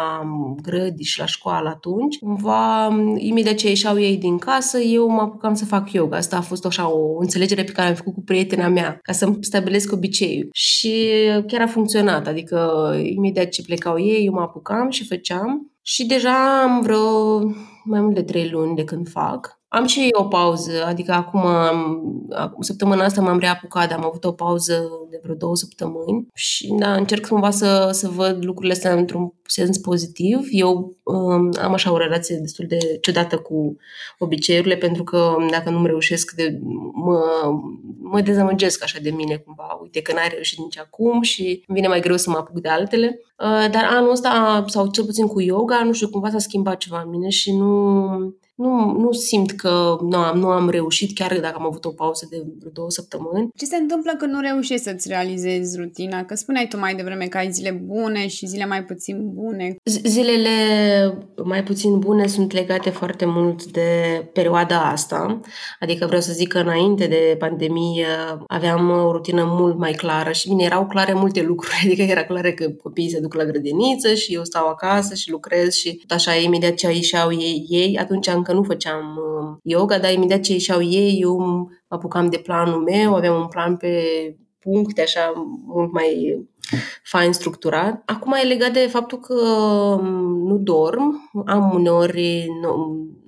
grădi 0.63 1.03
și 1.03 1.19
la 1.19 1.25
școală 1.25 1.69
atunci, 1.69 2.19
cumva, 2.19 2.89
imediat 3.17 3.55
ce 3.55 3.69
ieșeau 3.69 4.01
ei 4.01 4.17
din 4.17 4.39
casă, 4.39 4.79
eu 4.79 5.09
mă 5.09 5.21
apucam 5.21 5.55
să 5.55 5.65
fac 5.65 5.93
yoga. 5.93 6.17
Asta 6.17 6.37
a 6.37 6.41
fost 6.41 6.67
așa 6.67 6.93
o 6.93 7.19
înțelegere 7.19 7.65
pe 7.65 7.73
care 7.73 7.89
am 7.89 7.95
făcut 7.95 8.15
cu 8.15 8.23
prietena 8.23 8.69
mea, 8.69 8.99
ca 9.03 9.13
să-mi 9.13 9.37
stabilesc 9.41 9.93
obiceiul. 9.93 10.49
Și 10.53 11.05
chiar 11.47 11.61
a 11.61 11.67
funcționat, 11.67 12.27
adică 12.27 12.93
imediat 13.03 13.49
ce 13.49 13.63
plecau 13.63 14.01
ei, 14.01 14.25
eu 14.25 14.33
mă 14.33 14.41
apucam 14.41 14.91
și 14.91 15.07
făceam. 15.07 15.73
Și 15.83 16.07
deja 16.07 16.63
am 16.63 16.81
vreo 16.81 17.39
mai 17.85 18.01
mult 18.01 18.15
de 18.15 18.23
trei 18.23 18.49
luni 18.49 18.77
de 18.77 18.85
când 18.85 19.09
fac. 19.09 19.60
Am 19.73 19.87
și 19.87 20.09
o 20.12 20.25
pauză, 20.25 20.85
adică 20.87 21.12
acum, 21.12 21.45
acum 22.31 22.62
săptămâna 22.62 23.05
asta 23.05 23.21
m-am 23.21 23.39
reapucat, 23.39 23.93
am 23.93 24.05
avut 24.05 24.25
o 24.25 24.33
pauză 24.33 24.89
de 25.11 25.21
vreo 25.23 25.35
două 25.35 25.57
săptămâni 25.57 26.27
și 26.35 26.75
da, 26.79 26.95
încerc 26.95 27.27
cumva 27.27 27.50
să, 27.50 27.89
să 27.93 28.09
văd 28.09 28.45
lucrurile 28.45 28.73
astea 28.73 28.93
într-un 28.93 29.33
sens 29.47 29.79
pozitiv. 29.79 30.47
Eu 30.50 30.97
um, 31.03 31.50
am 31.62 31.73
așa 31.73 31.93
o 31.93 31.97
relație 31.97 32.37
destul 32.37 32.67
de 32.69 32.79
ciudată 33.00 33.39
cu 33.39 33.77
obiceiurile, 34.19 34.77
pentru 34.77 35.05
că 35.05 35.37
dacă 35.50 35.71
nu-mi 35.71 35.87
reușesc, 35.87 36.33
de, 36.33 36.59
mă, 36.93 37.21
mă 38.03 38.21
dezamăgesc 38.21 38.83
așa 38.83 38.99
de 39.03 39.11
mine 39.11 39.37
cumva. 39.37 39.79
Uite 39.83 40.03
că 40.03 40.12
n-ai 40.12 40.29
reușit 40.33 40.59
nici 40.59 40.79
acum 40.79 41.23
și 41.23 41.43
îmi 41.67 41.79
vine 41.79 41.89
mai 41.89 42.00
greu 42.00 42.17
să 42.17 42.31
mă 42.31 42.37
apuc 42.37 42.61
de 42.61 42.69
altele. 42.69 43.21
Uh, 43.39 43.71
dar 43.71 43.89
anul 43.91 44.11
ăsta, 44.11 44.65
sau 44.67 44.87
cel 44.87 45.05
puțin 45.05 45.27
cu 45.27 45.41
yoga, 45.41 45.83
nu 45.85 45.93
știu, 45.93 46.09
cumva 46.09 46.31
s-a 46.31 46.39
schimbat 46.39 46.77
ceva 46.77 47.03
în 47.05 47.11
mine 47.11 47.29
și 47.29 47.57
nu 47.57 48.35
nu, 48.61 48.99
nu 48.99 49.12
simt 49.12 49.50
că 49.52 49.97
nu 50.00 50.17
am, 50.17 50.38
nu 50.38 50.49
am 50.49 50.69
reușit, 50.69 51.14
chiar 51.14 51.40
dacă 51.40 51.55
am 51.59 51.67
avut 51.67 51.85
o 51.85 51.90
pauză 51.90 52.26
de 52.31 52.43
vreo 52.59 52.71
două 52.71 52.90
săptămâni. 52.90 53.49
Ce 53.57 53.64
se 53.64 53.76
întâmplă 53.76 54.12
când 54.19 54.33
nu 54.33 54.40
reușești 54.40 54.85
să-ți 54.85 55.09
realizezi 55.09 55.76
rutina? 55.81 56.25
Că 56.25 56.35
spuneai 56.35 56.67
tu 56.69 56.79
mai 56.79 56.95
devreme 56.95 57.25
că 57.25 57.37
ai 57.37 57.50
zile 57.50 57.71
bune 57.71 58.26
și 58.26 58.47
zile 58.47 58.67
mai 58.67 58.85
puțin 58.85 59.31
bune. 59.33 59.76
Zilele 59.85 60.50
mai 61.45 61.62
puțin 61.62 61.99
bune 61.99 62.26
sunt 62.26 62.52
legate 62.52 62.90
foarte 62.90 63.25
mult 63.25 63.64
de 63.64 63.88
perioada 64.33 64.90
asta. 64.90 65.40
Adică 65.81 66.07
vreau 66.07 66.21
să 66.21 66.33
zic 66.33 66.49
că 66.49 66.59
înainte 66.59 67.07
de 67.07 67.37
pandemie 67.38 68.07
aveam 68.47 68.90
o 68.90 69.12
rutină 69.12 69.45
mult 69.47 69.79
mai 69.79 69.93
clară 69.93 70.33
și 70.33 70.49
bine, 70.49 70.64
erau 70.64 70.87
clare 70.87 71.12
multe 71.12 71.43
lucruri. 71.43 71.81
Adică 71.85 72.02
era 72.02 72.25
clar 72.25 72.50
că 72.50 72.69
copiii 72.83 73.11
se 73.11 73.21
duc 73.21 73.35
la 73.35 73.45
grădiniță 73.45 74.14
și 74.14 74.35
eu 74.35 74.45
stau 74.45 74.67
acasă 74.67 75.14
și 75.14 75.31
lucrez 75.31 75.73
și 75.73 75.95
tot 75.95 76.11
așa 76.11 76.35
imediat 76.35 76.75
ce 76.75 76.87
ieșeau 76.93 77.33
ei, 77.33 77.67
ei 77.69 77.99
atunci 77.99 78.26
încă 78.26 78.50
nu 78.52 78.62
făceam 78.62 79.16
uh, 79.16 79.57
yoga, 79.62 79.99
dar 79.99 80.12
imediat 80.12 80.40
ce 80.40 80.52
ieșeau 80.52 80.83
ei, 80.83 81.19
eu 81.21 81.38
mă 81.38 81.66
apucam 81.88 82.28
de 82.28 82.38
planul 82.38 82.83
meu, 82.83 83.14
aveam 83.14 83.40
un 83.40 83.49
plan 83.49 83.76
pe 83.76 83.95
puncte 84.59 85.02
așa 85.02 85.33
mult 85.66 85.92
mai 85.92 86.38
fain 87.02 87.33
structurat. 87.33 88.02
Acum 88.07 88.33
e 88.33 88.47
legat 88.47 88.73
de 88.73 88.87
faptul 88.90 89.19
că 89.19 89.35
um, 89.35 90.47
nu 90.47 90.57
dorm. 90.57 91.30
Am 91.47 91.75
uneori 91.75 92.47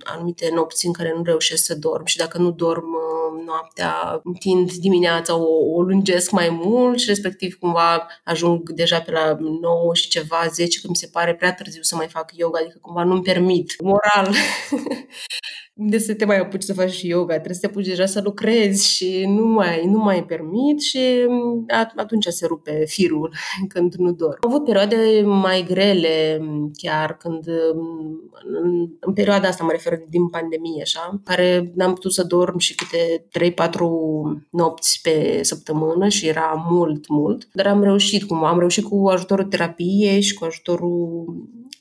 anumite 0.03 0.51
nopți 0.53 0.85
în 0.85 0.93
care 0.93 1.13
nu 1.15 1.23
reușesc 1.23 1.63
să 1.63 1.77
dorm 1.77 2.05
și 2.05 2.17
dacă 2.17 2.37
nu 2.37 2.51
dorm 2.51 2.87
uh, 2.87 3.12
noaptea, 3.45 4.21
întind 4.23 4.71
dimineața, 4.71 5.35
o, 5.35 5.75
o 5.75 5.81
lungesc 5.81 6.31
mai 6.31 6.49
mult 6.49 6.99
și 6.99 7.07
respectiv 7.07 7.55
cumva 7.55 8.07
ajung 8.23 8.69
deja 8.69 9.01
pe 9.01 9.11
la 9.11 9.37
9 9.39 9.93
și 9.93 10.09
ceva, 10.09 10.47
10, 10.47 10.79
că 10.79 10.87
mi 10.89 10.95
se 10.95 11.09
pare 11.11 11.35
prea 11.35 11.53
târziu 11.53 11.81
să 11.81 11.95
mai 11.95 12.07
fac 12.07 12.31
yoga, 12.35 12.59
adică 12.59 12.77
cumva 12.81 13.03
nu-mi 13.03 13.21
permit 13.21 13.81
moral 13.81 14.33
unde 15.73 15.97
să 15.97 16.13
te 16.13 16.25
mai 16.25 16.39
apuci 16.39 16.63
să 16.63 16.73
faci 16.73 17.01
yoga, 17.01 17.33
trebuie 17.33 17.53
să 17.53 17.59
te 17.59 17.65
apuci 17.65 17.87
deja 17.87 18.05
să 18.05 18.21
lucrezi 18.23 18.89
și 18.89 19.25
nu 19.27 19.45
mai, 19.45 19.85
nu 19.85 19.97
mai 19.97 20.25
permit 20.25 20.81
și 20.81 20.99
mm, 21.27 21.65
atunci 21.95 22.25
se 22.25 22.45
rupe 22.45 22.83
firul 22.85 23.33
când 23.73 23.93
nu 23.93 24.11
dorm. 24.11 24.37
Am 24.41 24.49
avut 24.49 24.63
perioade 24.63 25.21
mai 25.25 25.65
grele 25.67 26.41
chiar 26.73 27.17
când 27.17 27.45
mm, 27.75 28.31
în, 28.63 28.87
în 28.99 29.13
perioada 29.13 29.47
asta 29.47 29.63
mă 29.63 29.71
refer 29.71 29.99
din 30.09 30.29
pandemie 30.29 30.81
așa, 30.81 31.21
care 31.23 31.71
n-am 31.75 31.93
putut 31.93 32.13
să 32.13 32.23
dorm 32.23 32.57
și 32.57 32.75
câte 32.75 33.25
3-4 33.51 33.53
nopți 34.49 34.99
pe 35.01 35.39
săptămână 35.41 36.07
și 36.07 36.27
era 36.27 36.65
mult, 36.69 37.07
mult, 37.07 37.47
dar 37.53 37.67
am 37.67 37.83
reușit 37.83 38.23
cum 38.23 38.43
am 38.43 38.59
reușit 38.59 38.83
cu 38.83 39.07
ajutorul 39.07 39.45
terapiei 39.45 40.21
și 40.21 40.33
cu 40.33 40.45
ajutorul 40.45 41.25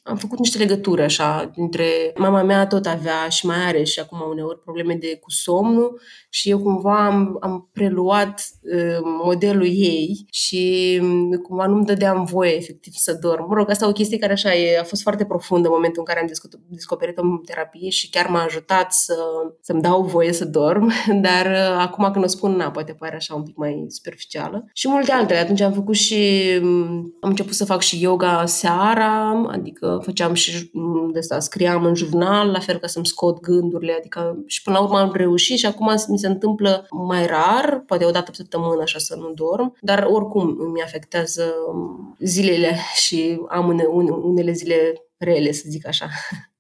am 0.05 0.17
făcut 0.17 0.39
niște 0.39 0.59
legături 0.59 1.03
așa 1.03 1.51
dintre 1.55 2.13
mama 2.17 2.43
mea 2.43 2.67
tot 2.67 2.87
avea 2.87 3.29
și 3.29 3.47
mai 3.47 3.67
are 3.67 3.83
și 3.85 4.01
acum 4.01 4.19
uneori 4.31 4.61
probleme 4.61 4.95
de 4.95 5.19
cu 5.21 5.31
somnul 5.31 6.01
și 6.29 6.51
eu 6.51 6.59
cumva 6.59 7.05
am, 7.07 7.37
am 7.41 7.69
preluat 7.73 8.45
uh, 8.63 8.99
modelul 9.25 9.67
ei 9.67 10.27
și 10.31 10.99
um, 11.03 11.31
cumva 11.31 11.67
nu-mi 11.67 11.85
dădeam 11.85 12.25
voie 12.25 12.57
efectiv 12.57 12.93
să 12.93 13.19
dorm. 13.21 13.47
Mă 13.49 13.55
rog, 13.55 13.71
asta 13.71 13.85
e 13.85 13.89
o 13.89 13.93
chestie 13.93 14.19
care 14.19 14.33
așa 14.33 14.55
e, 14.55 14.79
a 14.79 14.85
fost 14.85 15.03
foarte 15.03 15.25
profundă 15.25 15.69
în 15.69 15.75
momentul 15.75 15.99
în 15.99 16.05
care 16.05 16.21
am 16.21 16.31
descoperit-o 16.69 17.23
în 17.23 17.39
terapie 17.45 17.91
și 17.91 18.11
chiar 18.11 18.27
m-a 18.27 18.43
ajutat 18.43 18.93
să, 18.93 19.15
să-mi 19.61 19.83
dau 19.83 20.03
voie 20.03 20.33
să 20.33 20.45
dorm, 20.45 20.93
dar 21.27 21.47
uh, 21.47 21.77
acum 21.79 22.11
când 22.13 22.25
o 22.25 22.29
spun, 22.29 22.53
na, 22.53 22.71
poate 22.71 22.93
pare 22.93 23.17
așa 23.17 23.35
un 23.35 23.43
pic 23.43 23.57
mai 23.57 23.85
superficială. 23.89 24.65
Și 24.73 24.89
multe 24.89 25.13
altele. 25.13 25.39
Atunci 25.39 25.61
am 25.61 25.73
făcut 25.73 25.95
și, 25.95 26.43
um, 26.63 27.17
am 27.21 27.29
început 27.29 27.55
să 27.55 27.65
fac 27.65 27.81
și 27.81 28.03
yoga 28.03 28.47
seara, 28.47 29.31
adică 29.51 29.92
făceam 30.03 30.35
și 30.35 30.71
de 31.13 31.19
asta, 31.19 31.39
scriam 31.39 31.85
în 31.85 31.95
jurnal, 31.95 32.51
la 32.51 32.59
fel 32.59 32.79
ca 32.79 32.87
să-mi 32.87 33.07
scot 33.07 33.41
gândurile, 33.41 33.93
adică 33.93 34.43
și 34.47 34.63
până 34.63 34.77
la 34.77 34.83
urmă 34.83 34.99
am 34.99 35.13
reușit 35.15 35.59
și 35.59 35.67
acum 35.67 35.95
mi 36.09 36.19
se 36.19 36.27
întâmplă 36.27 36.87
mai 36.91 37.27
rar, 37.27 37.83
poate 37.87 38.05
o 38.05 38.11
dată 38.11 38.31
pe 38.31 38.37
săptămână 38.37 38.83
așa 38.83 38.99
să 38.99 39.17
nu 39.17 39.33
dorm, 39.35 39.77
dar 39.81 40.07
oricum 40.11 40.57
îmi 40.59 40.83
afectează 40.83 41.55
zilele 42.19 42.77
și 42.95 43.41
am 43.49 43.69
unele 44.23 44.53
zile 44.53 44.93
rele, 45.17 45.53
să 45.53 45.65
zic 45.69 45.87
așa. 45.87 46.09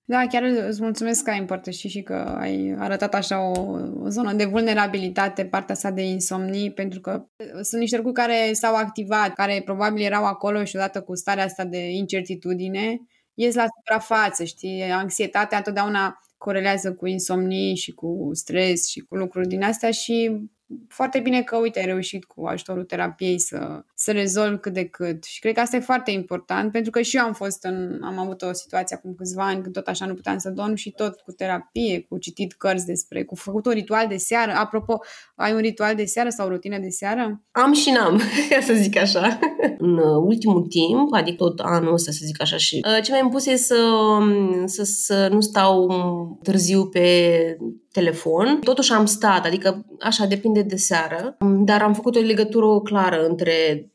Da, 0.04 0.26
chiar 0.30 0.42
îți 0.42 0.82
mulțumesc 0.82 1.24
că 1.24 1.30
ai 1.30 1.38
împărtășit 1.38 1.90
și 1.90 2.02
că 2.02 2.14
ai 2.14 2.74
arătat 2.78 3.14
așa 3.14 3.50
o, 3.50 3.60
o 4.02 4.08
zonă 4.08 4.32
de 4.32 4.44
vulnerabilitate, 4.44 5.44
partea 5.44 5.74
asta 5.74 5.90
de 5.90 6.02
insomnii, 6.02 6.72
pentru 6.72 7.00
că 7.00 7.24
sunt 7.62 7.80
niște 7.80 7.96
lucruri 7.96 8.16
care 8.16 8.52
s-au 8.52 8.74
activat, 8.74 9.34
care 9.34 9.62
probabil 9.64 10.02
erau 10.04 10.24
acolo 10.24 10.64
și 10.64 10.76
odată 10.76 11.00
cu 11.00 11.16
starea 11.16 11.44
asta 11.44 11.64
de 11.64 11.90
incertitudine, 11.90 13.00
ies 13.34 13.54
la 13.54 13.66
suprafață, 13.76 14.44
știi? 14.44 14.82
Anxietatea 14.82 15.58
întotdeauna 15.58 16.18
corelează 16.38 16.94
cu 16.94 17.06
insomnii 17.06 17.76
și 17.76 17.92
cu 17.92 18.30
stres 18.32 18.88
și 18.88 19.00
cu 19.00 19.16
lucruri 19.16 19.48
din 19.48 19.62
astea 19.62 19.90
și 19.90 20.30
foarte 20.88 21.18
bine 21.20 21.42
că, 21.42 21.56
uite, 21.56 21.78
ai 21.78 21.86
reușit 21.86 22.24
cu 22.24 22.46
ajutorul 22.46 22.84
terapiei 22.84 23.38
să, 23.38 23.84
să 23.94 24.12
rezolvi 24.12 24.60
cât 24.60 24.72
de 24.72 24.84
cât. 24.84 25.24
Și 25.24 25.40
cred 25.40 25.54
că 25.54 25.60
asta 25.60 25.76
e 25.76 25.80
foarte 25.80 26.10
important, 26.10 26.72
pentru 26.72 26.90
că 26.90 27.02
și 27.02 27.16
eu 27.16 27.24
am 27.24 27.32
fost 27.32 27.64
în, 27.64 28.00
am 28.02 28.18
avut 28.18 28.42
o 28.42 28.52
situație 28.52 28.96
acum 28.96 29.14
câțiva 29.14 29.46
ani 29.46 29.62
când 29.62 29.74
tot 29.74 29.86
așa 29.86 30.06
nu 30.06 30.14
puteam 30.14 30.38
să 30.38 30.50
dorm 30.50 30.74
și 30.74 30.90
tot 30.90 31.20
cu 31.20 31.32
terapie, 31.32 32.00
cu 32.08 32.18
citit 32.18 32.52
cărți 32.52 32.86
despre, 32.86 33.24
cu 33.24 33.34
făcut 33.34 33.66
un 33.66 33.72
ritual 33.72 34.06
de 34.08 34.16
seară. 34.16 34.52
Apropo, 34.52 34.98
ai 35.34 35.52
un 35.52 35.60
ritual 35.60 35.94
de 35.94 36.04
seară 36.04 36.28
sau 36.28 36.46
o 36.46 36.50
rutină 36.50 36.78
de 36.78 36.88
seară? 36.88 37.42
Am 37.50 37.72
și 37.72 37.90
n-am, 37.90 38.20
ca 38.50 38.60
să 38.70 38.72
zic 38.72 38.96
așa. 38.96 39.38
în 39.78 39.98
ultimul 39.98 40.62
timp, 40.62 41.12
adică 41.12 41.36
tot 41.36 41.60
anul 41.60 41.92
ăsta, 41.92 42.10
să 42.10 42.20
zic 42.24 42.42
așa, 42.42 42.56
și 42.56 42.80
uh, 42.86 43.02
ce 43.02 43.10
mai 43.10 43.20
impus 43.20 43.46
e 43.46 43.56
să, 43.56 43.76
să, 44.64 44.82
să 44.84 45.28
nu 45.32 45.40
stau 45.40 45.88
târziu 46.42 46.86
pe 46.86 47.56
telefon. 47.92 48.58
Totuși 48.64 48.92
am 48.92 49.06
stat, 49.06 49.46
adică 49.46 49.84
așa 50.00 50.24
depinde 50.24 50.62
de 50.62 50.76
seară, 50.76 51.36
dar 51.64 51.82
am 51.82 51.94
făcut 51.94 52.16
o 52.16 52.20
legătură 52.20 52.80
clară 52.80 53.26
între 53.26 53.86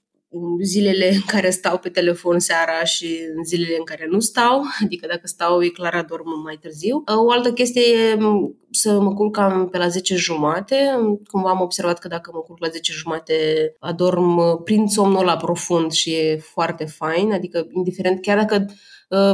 zilele 0.63 1.09
în 1.13 1.21
care 1.25 1.49
stau 1.49 1.77
pe 1.77 1.89
telefon 1.89 2.39
seara 2.39 2.83
și 2.83 3.19
în 3.35 3.43
zilele 3.43 3.75
în 3.77 3.83
care 3.83 4.07
nu 4.09 4.19
stau, 4.19 4.61
adică 4.83 5.07
dacă 5.07 5.27
stau 5.27 5.63
e 5.63 5.67
clar 5.67 5.93
adorm 5.93 6.41
mai 6.43 6.57
târziu. 6.61 7.03
O 7.25 7.31
altă 7.31 7.53
chestie 7.53 7.81
e 7.81 8.17
să 8.71 8.99
mă 8.99 9.13
culc 9.13 9.35
cam 9.35 9.69
pe 9.69 9.77
la 9.77 9.87
10 9.87 10.15
jumate. 10.15 10.75
Cumva 11.31 11.49
am 11.49 11.61
observat 11.61 11.99
că 11.99 12.07
dacă 12.07 12.31
mă 12.33 12.39
culc 12.39 12.59
la 12.59 12.67
10 12.69 12.91
jumate 12.91 13.33
adorm 13.79 14.63
prin 14.63 14.87
somnul 14.87 15.25
la 15.25 15.37
profund 15.37 15.91
și 15.91 16.13
e 16.13 16.37
foarte 16.37 16.85
fain, 16.85 17.31
adică 17.31 17.67
indiferent, 17.71 18.21
chiar 18.21 18.37
dacă 18.37 18.65
Uh, 18.65 18.73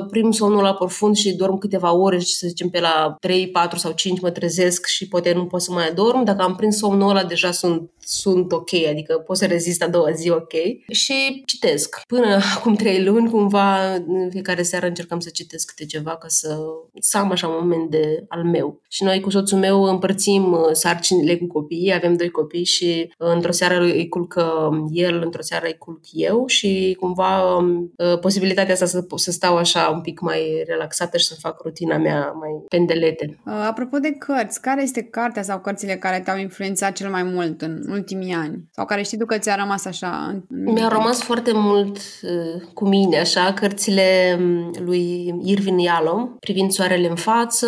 prim 0.10 0.32
somnul 0.32 0.64
la 0.64 0.74
profund 0.74 1.16
și 1.16 1.36
dorm 1.36 1.58
câteva 1.58 1.94
ore 1.94 2.20
și 2.20 2.34
să 2.34 2.48
zicem 2.48 2.70
pe 2.70 2.80
la 2.80 3.16
3, 3.20 3.50
4 3.50 3.78
sau 3.78 3.92
5 3.92 4.20
mă 4.20 4.30
trezesc 4.30 4.86
și 4.86 5.08
poate 5.08 5.34
nu 5.34 5.46
pot 5.46 5.62
să 5.62 5.72
mai 5.72 5.88
adorm. 5.88 6.24
Dacă 6.24 6.42
am 6.42 6.56
prins 6.56 6.78
somnul 6.78 7.10
ăla 7.10 7.24
deja 7.24 7.52
sunt, 7.52 7.92
sunt 8.00 8.52
ok, 8.52 8.74
adică 8.90 9.14
pot 9.14 9.38
să 9.38 9.46
rezist 9.46 9.84
a 9.84 9.88
doua 9.88 10.12
zi 10.12 10.30
ok. 10.30 10.54
Și 10.92 11.44
citesc. 11.46 12.02
Până 12.08 12.40
acum 12.56 12.76
3 12.76 13.04
luni 13.04 13.30
cumva 13.30 13.94
în 13.94 14.30
fiecare 14.30 14.64
seară 14.64 14.86
încercam 14.86 15.20
să 15.20 15.30
citesc 15.30 15.68
câte 15.68 15.86
ceva 15.86 16.16
ca 16.16 16.28
să, 16.28 16.58
să 17.00 17.18
am 17.18 17.32
așa 17.32 17.48
un 17.48 17.58
moment 17.60 17.90
de 17.90 18.26
al 18.28 18.44
meu. 18.44 18.82
Și 18.90 19.04
noi 19.04 19.20
cu 19.20 19.30
soțul 19.30 19.58
meu 19.58 19.84
împărțim 19.84 20.52
uh, 20.52 20.70
sarcinile 20.72 21.38
cu 21.38 21.48
copiii, 21.48 21.94
avem 21.94 22.16
doi 22.16 22.30
copii 22.30 22.66
și 22.66 23.14
uh, 23.18 23.32
într-o 23.34 23.52
seară 23.52 23.84
îi 23.84 24.08
culcă 24.08 24.70
el, 24.92 25.22
într-o 25.24 25.42
seară 25.42 25.66
îi 25.66 25.78
culc 25.78 26.00
eu 26.12 26.46
și 26.48 26.98
cumva 27.00 27.56
um, 27.56 27.94
posibilitatea 28.22 28.74
asta 28.74 28.86
să, 28.86 29.06
să 29.16 29.32
stau 29.32 29.58
așa 29.64 29.90
un 29.94 30.02
pic 30.02 30.20
mai 30.20 30.64
relaxată 30.68 31.18
și 31.18 31.26
să 31.26 31.36
fac 31.40 31.62
rutina 31.62 31.98
mea 31.98 32.32
mai 32.40 32.52
pendelete. 32.68 33.40
Uh, 33.46 33.54
apropo 33.68 33.98
de 33.98 34.12
cărți, 34.12 34.62
care 34.62 34.82
este 34.82 35.02
cartea 35.04 35.42
sau 35.42 35.60
cărțile 35.60 35.96
care 35.96 36.20
te-au 36.20 36.38
influențat 36.38 36.92
cel 36.92 37.10
mai 37.10 37.24
mult 37.24 37.62
în 37.62 37.84
ultimii 37.90 38.34
ani? 38.34 38.64
Sau 38.72 38.86
care 38.86 39.02
știi 39.02 39.18
tu 39.18 39.26
că 39.26 39.38
ți-a 39.38 39.56
rămas 39.56 39.86
așa? 39.86 40.42
În... 40.50 40.74
Mi-a 40.74 40.88
rămas 40.88 41.22
foarte 41.22 41.52
mult 41.54 41.98
uh, 41.98 42.62
cu 42.74 42.88
mine, 42.88 43.20
așa, 43.20 43.54
cărțile 43.54 44.38
um, 44.40 44.72
lui 44.86 45.36
Irvin 45.44 45.78
Yalom, 45.78 46.36
privind 46.40 46.72
soarele 46.72 47.10
în 47.10 47.16
față, 47.16 47.68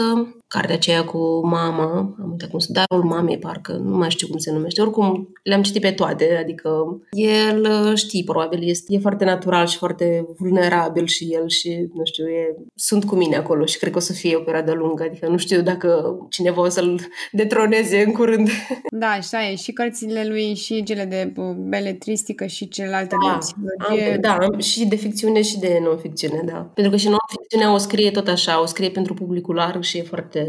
cartea 0.55 0.75
aceea 0.75 1.03
cu 1.03 1.47
mama, 1.47 2.15
am 2.21 2.29
uitat 2.31 2.49
cum 2.49 2.59
se 2.59 2.71
darul 2.71 3.03
mamei, 3.03 3.37
parcă, 3.37 3.71
nu 3.71 3.97
mai 3.97 4.11
știu 4.11 4.27
cum 4.27 4.37
se 4.37 4.51
numește. 4.51 4.81
Oricum, 4.81 5.29
le-am 5.43 5.61
citit 5.61 5.81
pe 5.81 5.91
toate, 5.91 6.37
adică 6.41 6.69
el 7.11 7.67
uh, 7.69 7.95
știi, 7.95 8.23
probabil, 8.23 8.69
este, 8.69 8.93
e 8.93 8.99
foarte 8.99 9.25
natural 9.25 9.65
și 9.67 9.77
foarte 9.77 10.25
vulnerabil 10.37 11.05
și 11.05 11.23
el 11.33 11.49
și, 11.49 11.89
nu 11.93 12.05
știu, 12.05 12.27
e, 12.27 12.55
sunt 12.75 13.05
cu 13.05 13.15
mine 13.15 13.35
acolo 13.35 13.65
și 13.65 13.77
cred 13.77 13.91
că 13.91 13.97
o 13.97 14.01
să 14.01 14.13
fie 14.13 14.35
o 14.35 14.39
perioadă 14.39 14.73
lungă, 14.73 15.03
adică 15.03 15.27
nu 15.27 15.37
știu 15.37 15.61
dacă 15.61 16.17
cineva 16.29 16.61
o 16.61 16.69
să-l 16.69 16.99
detroneze 17.31 18.03
în 18.05 18.11
curând. 18.11 18.49
Da, 18.89 19.07
așa 19.07 19.49
e, 19.49 19.55
și 19.55 19.71
cărțile 19.71 20.25
lui 20.27 20.55
și 20.55 20.83
cele 20.83 21.05
de 21.05 21.33
uh, 21.35 21.55
beletristică 21.55 22.45
și 22.45 22.67
celelalte 22.67 23.15
da, 23.25 23.31
de 23.31 23.37
psihologie. 23.37 24.13
Am, 24.13 24.21
da, 24.21 24.37
am, 24.45 24.59
și 24.59 24.85
de 24.85 24.95
ficțiune 24.95 25.41
și 25.41 25.59
de 25.59 25.79
non-ficțiune, 25.83 26.41
da. 26.45 26.71
Pentru 26.73 26.93
că 26.93 26.97
și 26.97 27.07
non-ficțiunea 27.07 27.73
o 27.73 27.77
scrie 27.77 28.11
tot 28.11 28.27
așa, 28.27 28.61
o 28.61 28.65
scrie 28.65 28.89
pentru 28.89 29.13
publicul 29.13 29.55
larg 29.55 29.83
și 29.83 29.97
e 29.97 30.03
foarte 30.03 30.44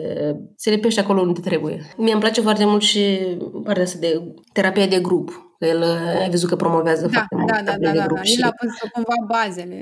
se 0.56 0.70
lipește 0.70 1.00
acolo 1.00 1.20
unde 1.20 1.40
trebuie. 1.40 1.80
Mie 1.96 2.12
îmi 2.12 2.20
place 2.20 2.40
foarte 2.40 2.64
mult 2.64 2.82
și 2.82 3.18
partea 3.64 3.82
asta 3.82 3.98
de 4.00 4.34
terapia 4.52 4.86
de 4.86 4.98
grup. 5.00 5.46
Că 5.58 5.66
el, 5.66 5.82
ai 6.20 6.30
văzut 6.30 6.48
că 6.48 6.56
promovează 6.56 7.06
da, 7.06 7.12
foarte 7.12 7.34
mult 7.34 7.52
da, 7.52 7.60
da, 7.64 7.76
da, 7.78 7.90
de 7.90 7.98
da, 7.98 8.04
grup. 8.04 8.16
da. 8.16 8.22
Și... 8.22 8.40
El 8.40 8.48
a 8.48 8.52
pus 8.60 8.90
cumva 8.92 9.14
bazele. 9.28 9.78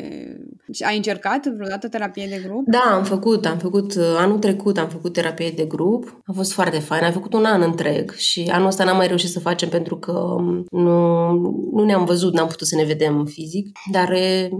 Și 0.72 0.82
ai 0.82 0.96
încercat 0.96 1.46
vreodată 1.46 1.88
terapie 1.88 2.26
de 2.30 2.42
grup? 2.46 2.66
Da, 2.66 2.94
am 2.94 3.04
făcut, 3.04 3.46
am 3.46 3.58
făcut, 3.58 3.98
anul 4.16 4.38
trecut 4.38 4.78
am 4.78 4.88
făcut 4.88 5.12
terapie 5.12 5.50
de 5.50 5.64
grup. 5.64 6.22
A 6.26 6.32
fost 6.32 6.52
foarte 6.52 6.78
fain, 6.78 7.04
am 7.04 7.12
făcut 7.12 7.32
un 7.32 7.44
an 7.44 7.62
întreg 7.62 8.12
și 8.12 8.50
anul 8.52 8.66
ăsta 8.66 8.84
n-am 8.84 8.96
mai 8.96 9.06
reușit 9.06 9.30
să 9.30 9.40
facem 9.40 9.68
pentru 9.68 9.96
că 9.96 10.36
nu, 10.70 11.30
nu 11.72 11.84
ne-am 11.84 12.04
văzut, 12.04 12.32
n-am 12.32 12.48
putut 12.48 12.66
să 12.66 12.76
ne 12.76 12.84
vedem 12.84 13.24
fizic, 13.24 13.78
dar 13.92 14.08
da, 14.08 14.56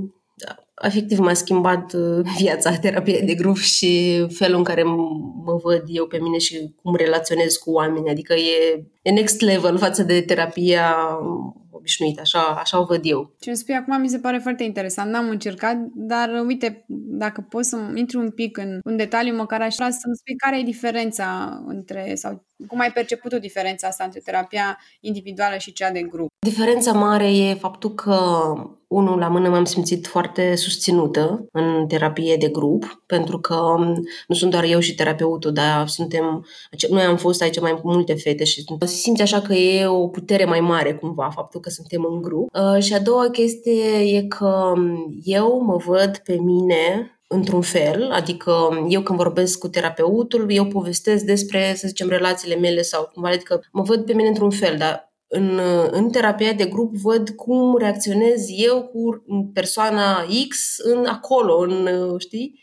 efectiv 0.83 1.19
m-a 1.19 1.33
schimbat 1.33 1.93
uh, 1.93 2.21
viața, 2.39 2.77
terapia 2.77 3.21
de 3.25 3.35
grup 3.35 3.57
și 3.57 4.25
felul 4.29 4.57
în 4.57 4.65
care 4.65 4.83
mă 4.83 5.61
văd 5.63 5.83
eu 5.87 6.07
pe 6.07 6.19
mine 6.19 6.39
și 6.39 6.75
cum 6.83 6.97
relaționez 6.97 7.55
cu 7.55 7.71
oameni. 7.71 8.11
Adică 8.11 8.35
e, 8.35 8.87
e 9.03 9.11
next 9.11 9.41
level 9.41 9.79
față 9.79 10.03
de 10.03 10.21
terapia 10.21 10.95
obișnuită, 11.85 12.21
așa, 12.21 12.41
așa 12.41 12.81
o 12.81 12.85
văd 12.85 13.01
eu. 13.03 13.35
Ce 13.41 13.49
îmi 13.49 13.59
spui 13.59 13.75
acum 13.75 14.01
mi 14.01 14.09
se 14.09 14.19
pare 14.19 14.39
foarte 14.39 14.65
interesant. 14.65 15.11
N-am 15.11 15.29
încercat, 15.29 15.77
dar 15.95 16.45
uite, 16.47 16.85
dacă 17.19 17.47
poți 17.49 17.69
să 17.69 17.93
intri 17.95 18.17
un 18.17 18.31
pic 18.31 18.57
în 18.57 18.79
un 18.85 18.97
detaliu, 18.97 19.37
măcar 19.37 19.61
aș 19.61 19.75
vrea 19.75 19.91
să-mi 19.91 20.17
spui 20.17 20.37
care 20.37 20.59
e 20.59 20.63
diferența 20.63 21.59
între, 21.67 22.15
sau 22.15 22.47
cum 22.67 22.81
ai 22.81 22.91
perceput 22.93 23.33
o 23.33 23.39
diferența 23.39 23.87
asta 23.87 24.05
între 24.05 24.21
terapia 24.25 24.79
individuală 25.01 25.57
și 25.57 25.73
cea 25.73 25.91
de 25.91 26.03
grup? 26.03 26.29
Diferența 26.39 26.93
mare 26.93 27.37
e 27.37 27.55
faptul 27.55 27.95
că 27.95 28.17
unul 28.89 29.19
la 29.19 29.29
mână 29.29 29.49
m-am 29.49 29.65
simțit 29.65 30.07
foarte 30.07 30.55
susținută 30.55 31.47
în 31.53 31.87
terapie 31.87 32.37
de 32.37 32.49
grup, 32.49 33.03
pentru 33.07 33.39
că 33.39 33.57
nu 34.27 34.35
sunt 34.35 34.51
doar 34.51 34.65
eu 34.65 34.81
și 34.81 34.95
terapeutul, 34.95 35.53
dar 35.53 35.89
suntem, 35.89 36.47
noi 36.89 37.03
am 37.03 37.17
fost 37.17 37.43
aici 37.43 37.61
mai 37.61 37.81
multe 37.83 38.15
fete 38.15 38.45
și 38.45 38.65
simți 38.87 39.23
așa 39.23 39.41
că 39.41 39.53
e 39.53 39.87
o 39.87 40.09
putere 40.09 40.45
mai 40.45 40.61
mare 40.61 40.95
cumva 40.95 41.31
faptul 41.35 41.61
că 41.61 41.71
suntem 41.71 42.05
în 42.11 42.23
grup. 42.23 42.49
Uh, 42.53 42.83
și 42.83 42.95
a 42.95 43.01
doua 43.01 43.31
chestie 43.31 44.17
e 44.17 44.23
că 44.23 44.73
eu 45.23 45.63
mă 45.63 45.77
văd 45.77 46.17
pe 46.17 46.35
mine 46.35 47.09
într-un 47.35 47.61
fel, 47.61 48.11
adică 48.11 48.53
eu 48.89 49.03
când 49.03 49.19
vorbesc 49.19 49.59
cu 49.59 49.69
terapeutul, 49.69 50.47
eu 50.49 50.67
povestesc 50.67 51.25
despre, 51.25 51.75
să 51.77 51.87
zicem, 51.87 52.09
relațiile 52.09 52.57
mele 52.57 52.83
sau 52.83 53.11
cumva, 53.13 53.29
adică 53.29 53.63
mă 53.73 53.83
văd 53.83 54.05
pe 54.05 54.13
mine 54.13 54.29
într-un 54.29 54.51
fel, 54.51 54.77
dar 54.77 55.13
în, 55.29 55.61
în 55.91 56.11
terapia 56.11 56.53
de 56.53 56.65
grup 56.65 56.95
văd 56.95 57.31
cum 57.31 57.77
reacționez 57.79 58.47
eu 58.49 58.83
cu 58.83 59.25
persoana 59.53 60.27
X 60.49 60.77
în 60.79 61.05
acolo, 61.07 61.59
în, 61.59 61.89
știi? 62.19 62.63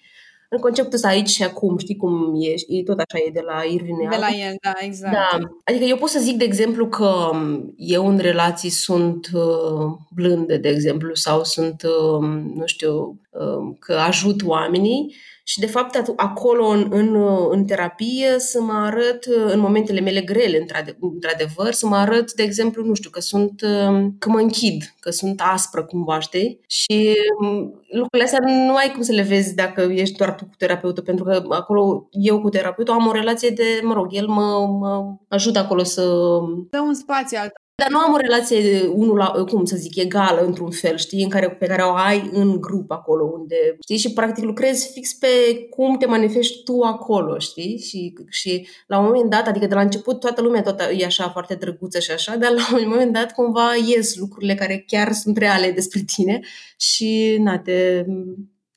În 0.53 0.59
conceptul 0.59 0.93
ăsta 0.93 1.07
aici 1.07 1.29
și 1.29 1.43
acum, 1.43 1.77
știi 1.77 1.95
cum 1.95 2.35
e, 2.41 2.77
e 2.77 2.83
tot 2.83 2.99
așa 2.99 3.23
e 3.27 3.29
de 3.31 3.43
la 3.45 3.61
Irvine 3.63 4.07
De 4.09 4.17
la 4.17 4.27
el, 4.27 4.55
da, 4.61 4.73
exact. 4.79 5.13
Da. 5.13 5.37
Adică 5.63 5.83
eu 5.83 5.95
pot 5.95 6.09
să 6.09 6.19
zic, 6.19 6.37
de 6.37 6.43
exemplu, 6.43 6.87
că 6.87 7.31
eu 7.75 8.07
în 8.07 8.17
relații 8.17 8.69
sunt 8.69 9.29
uh, 9.33 9.97
blânde, 10.15 10.57
de 10.57 10.69
exemplu, 10.69 11.15
sau 11.15 11.43
sunt, 11.43 11.83
uh, 11.83 12.27
nu 12.55 12.63
știu, 12.65 13.19
uh, 13.29 13.75
că 13.79 13.93
ajut 13.93 14.43
oamenii, 14.45 15.15
și, 15.43 15.59
de 15.59 15.65
fapt, 15.65 16.11
acolo, 16.15 16.67
în, 16.67 16.87
în, 16.89 17.15
în 17.49 17.65
terapie, 17.65 18.35
să 18.37 18.61
mă 18.61 18.73
arăt, 18.73 19.25
în 19.25 19.59
momentele 19.59 19.99
mele 19.99 20.21
grele, 20.21 20.57
într-adevăr, 20.57 21.71
să 21.71 21.87
mă 21.87 21.95
arăt, 21.95 22.33
de 22.33 22.43
exemplu, 22.43 22.85
nu 22.85 22.93
știu, 22.93 23.09
că 23.09 23.19
sunt, 23.19 23.61
că 24.19 24.29
mă 24.29 24.39
închid, 24.39 24.95
că 24.99 25.09
sunt 25.09 25.41
aspră 25.43 25.83
cumva, 25.83 26.19
știi? 26.19 26.59
Și 26.67 27.13
lucrurile 27.91 28.23
astea 28.23 28.39
nu 28.67 28.75
ai 28.75 28.91
cum 28.91 29.01
să 29.01 29.11
le 29.11 29.21
vezi 29.21 29.55
dacă 29.55 29.81
ești 29.81 30.17
doar 30.17 30.35
tu 30.35 30.43
cu 30.45 30.55
terapeutul, 30.57 31.03
pentru 31.03 31.23
că 31.23 31.43
acolo 31.49 32.07
eu 32.11 32.41
cu 32.41 32.49
terapeutul 32.49 32.93
am 32.93 33.07
o 33.07 33.11
relație 33.11 33.49
de, 33.49 33.79
mă 33.83 33.93
rog, 33.93 34.07
el 34.09 34.27
mă, 34.27 34.67
mă 34.79 35.15
ajută 35.27 35.59
acolo 35.59 35.83
să... 35.83 36.01
Dă 36.69 36.79
un 36.79 36.93
spațiu 36.93 37.37
al 37.41 37.51
dar 37.81 37.89
nu 37.89 37.97
am 37.97 38.13
o 38.13 38.17
relație 38.17 38.87
unul 38.87 39.17
la, 39.17 39.27
cum 39.27 39.65
să 39.65 39.75
zic, 39.75 39.95
egală 39.95 40.41
într-un 40.41 40.71
fel, 40.71 40.97
știi, 40.97 41.23
în 41.23 41.29
care, 41.29 41.49
pe 41.49 41.65
care 41.65 41.81
o 41.81 41.93
ai 41.93 42.29
în 42.33 42.61
grup 42.61 42.91
acolo, 42.91 43.23
unde, 43.23 43.55
știi, 43.83 43.97
și 43.97 44.13
practic 44.13 44.43
lucrezi 44.43 44.91
fix 44.91 45.13
pe 45.13 45.27
cum 45.69 45.97
te 45.97 46.05
manifesti 46.05 46.63
tu 46.63 46.81
acolo, 46.81 47.39
știi, 47.39 47.77
și, 47.77 48.13
și 48.29 48.67
la 48.87 48.99
un 48.99 49.05
moment 49.05 49.29
dat, 49.29 49.47
adică 49.47 49.67
de 49.67 49.75
la 49.75 49.81
început 49.81 50.19
toată 50.19 50.41
lumea 50.41 50.61
tot 50.61 50.79
e 50.97 51.05
așa 51.05 51.29
foarte 51.29 51.55
drăguță 51.55 51.99
și 51.99 52.11
așa, 52.11 52.35
dar 52.35 52.51
la 52.51 52.77
un 52.77 52.87
moment 52.87 53.13
dat 53.13 53.33
cumva 53.33 53.69
ies 53.87 54.15
lucrurile 54.15 54.55
care 54.55 54.83
chiar 54.87 55.11
sunt 55.11 55.37
reale 55.37 55.71
despre 55.71 56.01
tine 56.05 56.39
și, 56.77 57.37
na, 57.39 57.59
te, 57.59 58.05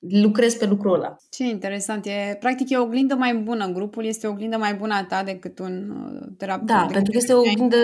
lucrez 0.09 0.55
pe 0.55 0.67
lucrul 0.67 0.95
ăla. 0.95 1.17
Ce 1.31 1.45
interesant. 1.45 2.07
E, 2.07 2.37
practic 2.41 2.71
e 2.71 2.77
o 2.77 2.83
oglindă 2.83 3.15
mai 3.15 3.35
bună. 3.35 3.67
Grupul 3.67 4.05
este 4.05 4.27
o 4.27 4.31
oglindă 4.31 4.57
mai 4.57 4.75
bună 4.75 4.95
a 4.95 5.05
ta 5.05 5.23
decât 5.23 5.59
un 5.59 5.91
uh, 5.91 6.29
terapeut. 6.39 6.67
Da, 6.67 6.87
pentru 6.93 7.13
că 7.13 7.17
este 7.17 7.33
o 7.33 7.39
oglindă 7.39 7.77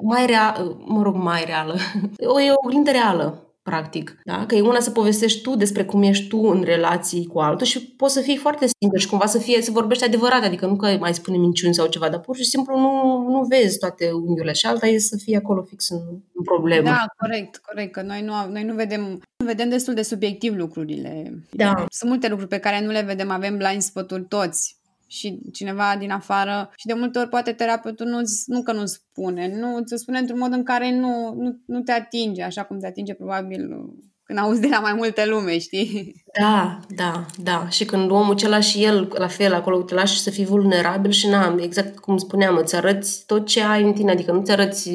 mai 0.00 0.26
reală, 0.26 0.78
mă 0.86 1.02
rog, 1.02 1.14
mai 1.14 1.44
reală. 1.46 1.74
O, 2.34 2.40
e 2.40 2.50
o 2.50 2.66
oglindă 2.66 2.90
reală 2.90 3.47
practic. 3.68 4.20
Da? 4.24 4.46
Că 4.46 4.54
e 4.54 4.60
una 4.60 4.80
să 4.80 4.90
povestești 4.90 5.40
tu 5.40 5.56
despre 5.56 5.84
cum 5.84 6.02
ești 6.02 6.28
tu 6.28 6.38
în 6.38 6.62
relații 6.62 7.26
cu 7.26 7.38
altul 7.38 7.66
și 7.66 7.86
poți 7.86 8.14
să 8.14 8.20
fii 8.20 8.36
foarte 8.36 8.66
sincer 8.78 9.00
și 9.00 9.08
cumva 9.08 9.26
să 9.26 9.38
fie, 9.38 9.62
să 9.62 9.70
vorbești 9.70 10.04
adevărat, 10.04 10.42
adică 10.44 10.66
nu 10.66 10.76
că 10.76 10.96
mai 11.00 11.14
spune 11.14 11.36
minciuni 11.36 11.74
sau 11.74 11.86
ceva, 11.86 12.08
dar 12.08 12.20
pur 12.20 12.36
și 12.36 12.44
simplu 12.44 12.78
nu, 12.78 13.24
nu 13.28 13.46
vezi 13.48 13.78
toate 13.78 14.10
unghiurile 14.12 14.52
și 14.52 14.66
alta 14.66 14.86
e 14.86 14.98
să 14.98 15.16
fie 15.16 15.36
acolo 15.36 15.62
fix 15.62 15.88
în, 15.88 16.00
în 16.32 16.44
problemă. 16.44 16.88
Da, 16.88 17.04
corect, 17.16 17.56
corect, 17.56 17.92
că 17.92 18.02
noi 18.02 18.22
nu, 18.22 18.32
noi 18.50 18.64
nu 18.64 18.74
vedem, 18.74 19.20
vedem 19.44 19.68
destul 19.68 19.94
de 19.94 20.02
subiectiv 20.02 20.56
lucrurile. 20.56 21.42
Da. 21.50 21.84
Sunt 21.88 22.10
multe 22.10 22.28
lucruri 22.28 22.50
pe 22.50 22.58
care 22.58 22.84
nu 22.84 22.90
le 22.90 23.02
vedem, 23.02 23.30
avem 23.30 23.56
blind 23.56 23.82
spot-uri 23.82 24.24
toți 24.24 24.77
și 25.08 25.40
cineva 25.52 25.96
din 25.98 26.10
afară. 26.10 26.70
Și 26.76 26.86
de 26.86 26.92
multe 26.92 27.18
ori 27.18 27.28
poate 27.28 27.52
terapeutul 27.52 28.06
nu, 28.06 28.20
nu 28.46 28.62
că 28.62 28.72
nu 28.72 28.86
spune, 28.86 29.58
nu 29.58 29.82
ți 29.84 29.96
spune 29.96 30.18
într-un 30.18 30.38
mod 30.38 30.52
în 30.52 30.62
care 30.62 30.98
nu, 30.98 31.34
nu, 31.34 31.60
nu 31.66 31.80
te 31.80 31.92
atinge, 31.92 32.42
așa 32.42 32.64
cum 32.64 32.78
te 32.78 32.86
atinge 32.86 33.14
probabil 33.14 33.92
când 34.28 34.40
auzi 34.40 34.60
de 34.60 34.68
la 34.70 34.78
mai 34.78 34.92
multe 34.92 35.26
lume, 35.26 35.58
știi? 35.58 36.14
Da, 36.40 36.78
da, 36.88 37.26
da. 37.42 37.68
Și 37.68 37.84
când 37.84 38.10
omul 38.10 38.32
acela 38.32 38.60
și 38.60 38.84
el, 38.84 39.12
la 39.18 39.26
fel, 39.26 39.54
acolo 39.54 39.82
te 39.82 39.94
lași 39.94 40.20
să 40.20 40.30
fii 40.30 40.44
vulnerabil 40.44 41.10
și 41.10 41.28
na, 41.28 41.56
exact 41.60 41.98
cum 41.98 42.16
spuneam, 42.16 42.56
îți 42.56 42.76
arăți 42.76 43.26
tot 43.26 43.46
ce 43.46 43.62
ai 43.62 43.82
în 43.82 43.92
tine, 43.92 44.10
adică 44.10 44.32
nu 44.32 44.42
ți 44.42 44.50
arăți 44.50 44.90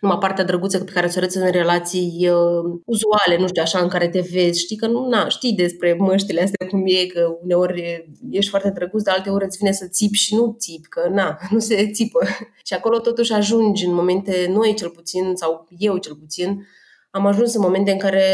numai 0.00 0.18
partea 0.18 0.44
drăguță 0.44 0.78
pe 0.78 0.92
care 0.92 1.06
ți 1.06 1.18
arăți 1.18 1.36
în 1.36 1.50
relații 1.50 2.28
uh, 2.30 2.80
uzuale, 2.84 3.36
nu 3.38 3.46
știu, 3.46 3.62
așa, 3.62 3.78
în 3.78 3.88
care 3.88 4.08
te 4.08 4.20
vezi, 4.32 4.60
știi 4.60 4.76
că 4.76 4.86
nu, 4.86 5.08
na, 5.08 5.28
știi 5.28 5.52
despre 5.52 5.96
măștile 5.98 6.42
astea 6.42 6.66
cum 6.66 6.82
e, 6.84 7.06
că 7.06 7.38
uneori 7.42 8.08
ești 8.30 8.50
foarte 8.50 8.70
drăguț, 8.70 9.02
dar 9.02 9.14
alte 9.14 9.30
ori 9.30 9.44
îți 9.44 9.58
vine 9.58 9.72
să 9.72 9.86
țipi 9.86 10.16
și 10.16 10.34
nu 10.34 10.56
țipi, 10.58 10.88
că 10.88 11.08
na, 11.10 11.38
nu 11.50 11.58
se 11.58 11.90
țipă. 11.90 12.18
și 12.64 12.74
acolo 12.74 12.98
totuși 12.98 13.32
ajungi 13.32 13.84
în 13.84 13.94
momente 13.94 14.50
noi 14.52 14.74
cel 14.74 14.88
puțin, 14.88 15.32
sau 15.34 15.68
eu 15.78 15.96
cel 15.96 16.14
puțin, 16.14 16.66
am 17.10 17.26
ajuns 17.26 17.54
în 17.54 17.60
momente 17.60 17.90
în 17.90 17.98
care 17.98 18.24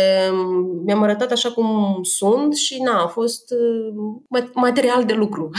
mi-am 0.84 1.02
arătat 1.02 1.32
așa 1.32 1.52
cum 1.52 1.98
sunt 2.02 2.56
și 2.56 2.82
na, 2.82 3.02
a 3.02 3.06
fost 3.06 3.50
uh, 3.50 4.44
material 4.54 5.04
de 5.04 5.12
lucru. 5.12 5.50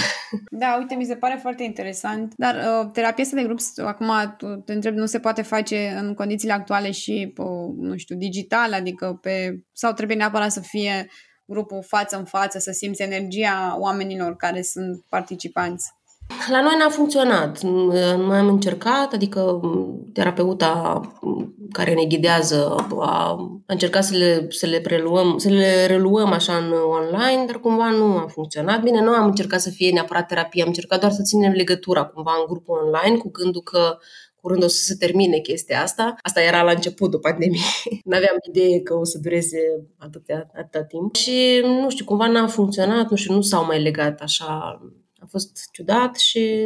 Da, 0.50 0.76
uite, 0.80 0.96
mi 0.96 1.06
se 1.06 1.16
pare 1.16 1.40
foarte 1.42 1.64
interesant. 1.64 2.34
Dar 2.38 2.56
uh, 2.56 2.90
terapia 2.92 3.24
asta 3.24 3.36
de 3.36 3.44
grup, 3.44 3.60
acum 3.86 4.36
tu 4.38 4.56
te 4.56 4.74
întreb, 4.74 4.96
nu 4.96 5.06
se 5.06 5.20
poate 5.20 5.42
face 5.42 5.98
în 6.02 6.14
condițiile 6.14 6.54
actuale 6.54 6.92
și, 6.92 7.34
uh, 7.38 7.74
nu 7.78 7.98
știu, 7.98 8.16
digital, 8.16 8.74
adică 8.74 9.20
pe... 9.22 9.60
sau 9.72 9.94
trebuie 9.94 10.18
neapărat 10.18 10.52
să 10.52 10.60
fie 10.60 11.08
grupul 11.46 11.84
față 11.88 12.18
în 12.18 12.26
față, 12.26 12.60
să 12.60 12.72
simți 12.72 13.02
energia 13.02 13.76
oamenilor 13.80 14.36
care 14.36 14.62
sunt 14.62 15.04
participanți? 15.10 15.94
La 16.52 16.62
noi 16.62 16.76
n-a 16.80 16.90
funcționat. 16.90 17.62
Noi 17.62 18.38
am 18.38 18.48
încercat, 18.48 19.14
adică 19.14 19.62
terapeuta 20.14 21.02
care 21.72 21.94
ne 21.94 22.06
ghidează 22.06 22.76
a, 23.00 23.38
a 23.64 23.64
încercat 23.66 24.04
să 24.04 24.18
le, 24.18 24.46
să 24.50 24.66
le 24.66 24.80
preluăm, 24.80 25.38
să 25.38 25.50
le 25.50 25.86
reluăm 25.86 26.32
așa 26.32 26.58
în 26.58 26.72
online, 26.72 27.46
dar 27.46 27.60
cumva 27.60 27.90
nu 27.90 28.18
a 28.18 28.26
funcționat. 28.28 28.82
Bine, 28.82 29.02
nu 29.02 29.12
am 29.12 29.26
încercat 29.26 29.62
să 29.62 29.70
fie 29.70 29.92
neapărat 29.92 30.28
terapie, 30.28 30.62
am 30.62 30.68
încercat 30.68 31.00
doar 31.00 31.12
să 31.12 31.22
ținem 31.22 31.52
legătura 31.52 32.04
cumva 32.04 32.32
în 32.40 32.46
grupul 32.48 32.82
online, 32.84 33.18
cu 33.18 33.30
gândul 33.32 33.62
că 33.62 33.98
curând 34.42 34.64
o 34.64 34.68
să 34.68 34.84
se 34.84 34.96
termine 34.96 35.38
chestia 35.38 35.82
asta. 35.82 36.16
Asta 36.22 36.42
era 36.42 36.62
la 36.62 36.72
începutul 36.72 37.20
pandemiei. 37.20 37.62
Nu 38.06 38.16
aveam 38.16 38.36
idee 38.48 38.82
că 38.82 38.94
o 38.94 39.04
să 39.04 39.20
dureze 39.22 39.60
atâtea, 39.98 40.50
atâta 40.56 40.84
timp. 40.84 41.16
Și, 41.16 41.62
nu 41.64 41.90
știu, 41.90 42.06
cumva 42.06 42.28
n-a 42.28 42.48
funcționat, 42.48 43.10
nu 43.10 43.16
știu, 43.16 43.34
nu 43.34 43.42
s-au 43.42 43.66
mai 43.66 43.82
legat 43.82 44.22
așa 44.22 44.80
a 45.26 45.28
fost 45.30 45.70
ciudat 45.72 46.16
și 46.16 46.66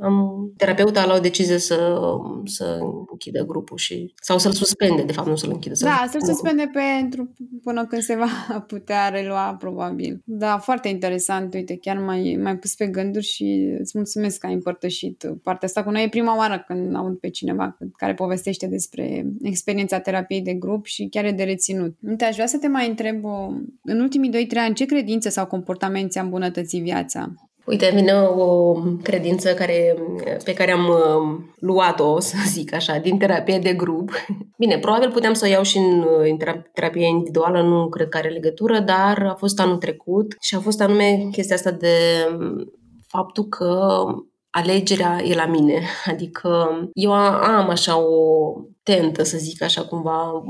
am, 0.00 0.52
terapeuta 0.56 1.00
a 1.00 1.06
luat 1.06 1.22
decizie 1.22 1.58
să, 1.58 1.96
să 2.44 2.78
închidă 3.10 3.44
grupul 3.44 3.76
și, 3.76 4.14
sau 4.22 4.38
să-l 4.38 4.52
suspende, 4.52 5.02
de 5.02 5.12
fapt, 5.12 5.28
nu 5.28 5.36
să-l 5.36 5.50
închidă. 5.50 5.74
Să 5.74 5.84
da, 5.84 6.06
să-l 6.10 6.22
suspende 6.22 6.70
pentru 6.72 7.34
până 7.62 7.86
când 7.86 8.02
se 8.02 8.16
va 8.16 8.26
putea 8.72 9.08
relua, 9.08 9.54
probabil. 9.58 10.22
Da, 10.24 10.58
foarte 10.58 10.88
interesant, 10.88 11.54
uite, 11.54 11.76
chiar 11.76 11.98
mai, 11.98 12.38
mai 12.42 12.56
pus 12.56 12.74
pe 12.74 12.86
gânduri 12.86 13.24
și 13.24 13.76
îți 13.78 13.92
mulțumesc 13.94 14.38
că 14.38 14.46
ai 14.46 14.52
împărtășit 14.52 15.26
partea 15.42 15.68
asta 15.68 15.84
cu 15.84 15.90
noi. 15.90 16.02
E 16.02 16.08
prima 16.08 16.36
oară 16.36 16.64
când 16.66 16.96
aud 16.96 17.18
pe 17.18 17.30
cineva 17.30 17.78
care 17.96 18.14
povestește 18.14 18.66
despre 18.66 19.26
experiența 19.42 19.98
terapiei 19.98 20.42
de 20.42 20.52
grup 20.52 20.84
și 20.84 21.08
chiar 21.10 21.24
e 21.24 21.30
de 21.30 21.44
reținut. 21.44 21.96
Uite, 22.00 22.24
aș 22.24 22.34
vrea 22.34 22.46
să 22.46 22.58
te 22.58 22.68
mai 22.68 22.88
întreb, 22.88 23.24
în 23.82 24.00
ultimii 24.00 24.46
2-3 24.46 24.48
ani, 24.54 24.74
ce 24.74 24.84
credințe 24.84 25.28
sau 25.28 25.46
comportament 25.46 26.10
ți-a 26.10 26.22
îmbunătățit 26.22 26.82
viața? 26.82 27.34
Uite, 27.66 27.90
vine 27.94 28.12
o 28.12 28.72
credință 29.02 29.54
care, 29.54 29.96
pe 30.44 30.52
care 30.54 30.72
am 30.72 30.88
uh, 30.88 31.44
luat-o, 31.58 32.20
să 32.20 32.36
zic 32.46 32.74
așa, 32.74 32.96
din 32.98 33.18
terapie 33.18 33.58
de 33.58 33.72
grup. 33.72 34.10
Bine, 34.58 34.78
probabil 34.78 35.10
puteam 35.10 35.32
să 35.32 35.44
o 35.46 35.48
iau 35.48 35.62
și 35.62 35.76
în, 35.76 36.04
în 36.22 36.36
terapie 36.72 37.06
individuală, 37.06 37.62
nu 37.62 37.88
cred 37.88 38.08
că 38.08 38.16
are 38.16 38.28
legătură, 38.28 38.78
dar 38.78 39.26
a 39.30 39.34
fost 39.34 39.60
anul 39.60 39.76
trecut 39.76 40.36
și 40.40 40.54
a 40.54 40.60
fost 40.60 40.80
anume 40.80 41.28
chestia 41.32 41.56
asta 41.56 41.70
de 41.70 41.88
faptul 43.06 43.44
că 43.44 44.04
alegerea 44.54 45.20
e 45.24 45.34
la 45.34 45.46
mine. 45.46 45.82
Adică 46.06 46.68
eu 46.92 47.12
am 47.12 47.68
așa 47.68 47.98
o 47.98 48.54
tentă, 48.82 49.22
să 49.22 49.36
zic 49.36 49.62
așa 49.62 49.84
cumva. 49.84 50.42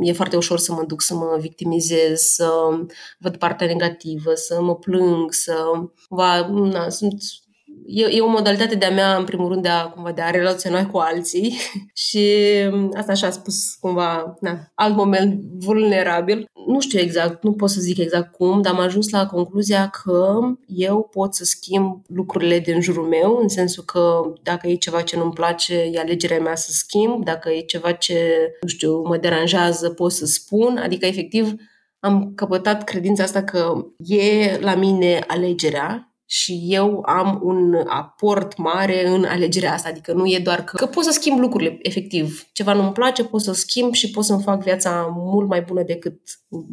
E 0.00 0.12
foarte 0.12 0.36
ușor 0.36 0.58
să 0.58 0.72
mă 0.72 0.84
duc 0.86 1.02
să 1.02 1.14
mă 1.14 1.36
victimizez, 1.40 2.20
să 2.20 2.48
văd 3.18 3.36
partea 3.36 3.66
negativă, 3.66 4.34
să 4.34 4.62
mă 4.62 4.74
plâng, 4.74 5.32
să... 5.32 5.54
Va, 6.08 6.46
na, 6.48 6.88
sunt 6.88 7.22
e, 7.86 8.06
e 8.10 8.20
o 8.20 8.28
modalitate 8.28 8.74
de-a 8.74 8.90
mea, 8.90 9.16
în 9.16 9.24
primul 9.24 9.48
rând, 9.48 9.62
de 9.62 9.68
a, 9.68 9.86
cumva, 9.86 10.12
de 10.12 10.22
a 10.22 10.30
relaționa 10.30 10.86
cu 10.86 10.98
alții 10.98 11.56
și 12.08 12.28
asta 12.94 13.12
așa 13.12 13.26
a 13.26 13.30
spus 13.30 13.74
cumva, 13.80 14.36
na, 14.40 14.58
alt 14.74 14.96
moment 14.96 15.40
vulnerabil. 15.58 16.50
Nu 16.66 16.80
știu 16.80 16.98
exact, 16.98 17.42
nu 17.42 17.52
pot 17.52 17.70
să 17.70 17.80
zic 17.80 17.98
exact 17.98 18.32
cum, 18.32 18.62
dar 18.62 18.72
am 18.72 18.80
ajuns 18.80 19.10
la 19.10 19.26
concluzia 19.26 19.88
că 19.88 20.38
eu 20.66 21.08
pot 21.12 21.34
să 21.34 21.44
schimb 21.44 22.02
lucrurile 22.06 22.58
din 22.58 22.80
jurul 22.80 23.06
meu, 23.06 23.38
în 23.40 23.48
sensul 23.48 23.84
că 23.84 24.32
dacă 24.42 24.68
e 24.68 24.74
ceva 24.74 25.02
ce 25.02 25.16
nu-mi 25.16 25.32
place, 25.32 25.74
e 25.92 25.98
alegerea 25.98 26.40
mea 26.40 26.54
să 26.54 26.70
schimb, 26.72 27.24
dacă 27.24 27.50
e 27.50 27.60
ceva 27.60 27.92
ce, 27.92 28.50
nu 28.60 28.68
știu, 28.68 29.02
mă 29.02 29.16
deranjează, 29.16 29.90
pot 29.90 30.12
să 30.12 30.26
spun, 30.26 30.76
adică 30.76 31.06
efectiv 31.06 31.54
am 31.98 32.32
căpătat 32.34 32.84
credința 32.84 33.22
asta 33.22 33.44
că 33.44 33.86
e 33.98 34.58
la 34.60 34.74
mine 34.74 35.24
alegerea 35.26 36.15
și 36.28 36.64
eu 36.68 37.02
am 37.06 37.40
un 37.42 37.74
aport 37.86 38.56
mare 38.56 39.08
în 39.08 39.24
alegerea 39.24 39.72
asta. 39.72 39.88
Adică 39.88 40.12
nu 40.12 40.26
e 40.26 40.38
doar 40.38 40.64
că, 40.64 40.76
că 40.76 40.86
pot 40.86 41.04
să 41.04 41.10
schimb 41.10 41.38
lucrurile, 41.38 41.78
efectiv. 41.82 42.46
Ceva 42.52 42.72
nu-mi 42.72 42.92
place, 42.92 43.24
pot 43.24 43.40
să 43.40 43.52
schimb 43.52 43.92
și 43.92 44.10
pot 44.10 44.24
să-mi 44.24 44.42
fac 44.42 44.62
viața 44.62 45.14
mult 45.16 45.48
mai 45.48 45.62
bună 45.62 45.82
decât 45.82 46.20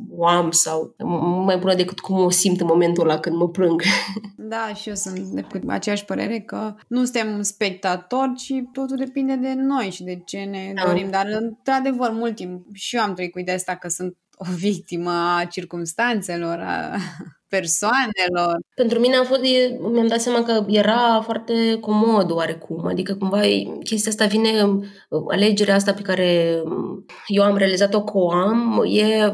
o 0.10 0.28
am 0.28 0.52
sau 0.52 0.96
mult 0.98 1.46
mai 1.46 1.58
bună 1.58 1.76
decât 1.76 2.00
cum 2.00 2.18
o 2.18 2.30
simt 2.30 2.62
în 2.62 2.68
momentul 2.68 3.04
ăla 3.10 3.20
când 3.20 3.36
mă 3.36 3.50
plâng. 3.50 3.82
Da, 4.36 4.74
și 4.74 4.90
eu 4.90 4.96
sunt 4.96 5.18
de 5.18 5.46
aceeași 5.68 6.06
părere 6.06 6.40
că 6.40 6.76
nu 6.88 7.04
suntem 7.04 7.42
spectatori, 7.42 8.34
ci 8.36 8.54
totul 8.72 8.98
depinde 8.98 9.36
de 9.36 9.54
noi 9.54 9.90
și 9.90 10.04
de 10.04 10.22
ce 10.26 10.38
ne 10.38 10.72
da. 10.76 10.84
dorim. 10.86 11.10
Dar, 11.10 11.26
într-adevăr, 11.30 12.12
mult 12.12 12.36
timp 12.36 12.66
și 12.74 12.96
eu 12.96 13.02
am 13.02 13.14
trăit 13.14 13.32
cu 13.32 13.40
ideea 13.40 13.56
asta 13.56 13.76
că 13.76 13.88
sunt 13.88 14.18
o 14.50 14.56
victimă 14.56 15.12
a 15.12 15.46
circumstanțelor, 15.46 16.60
a 16.60 16.96
persoanelor. 17.56 18.58
Pentru 18.76 19.00
mine 19.00 19.16
a 19.16 19.24
fost, 19.24 19.42
mi-am 19.92 20.08
dat 20.08 20.22
seama 20.22 20.44
că 20.44 20.66
era 20.68 21.22
foarte 21.22 21.78
comod 21.80 22.32
oarecum, 22.32 22.86
adică 22.86 23.16
cumva 23.16 23.42
chestia 23.84 24.12
asta 24.12 24.26
vine, 24.26 24.80
alegerea 25.28 25.76
asta 25.76 25.94
pe 25.94 26.02
care 26.02 26.62
eu 27.28 27.44
am 27.44 27.58
realizat-o 27.58 28.04
că 28.04 28.18
o 28.18 28.32
am, 28.32 28.84
e, 28.88 29.34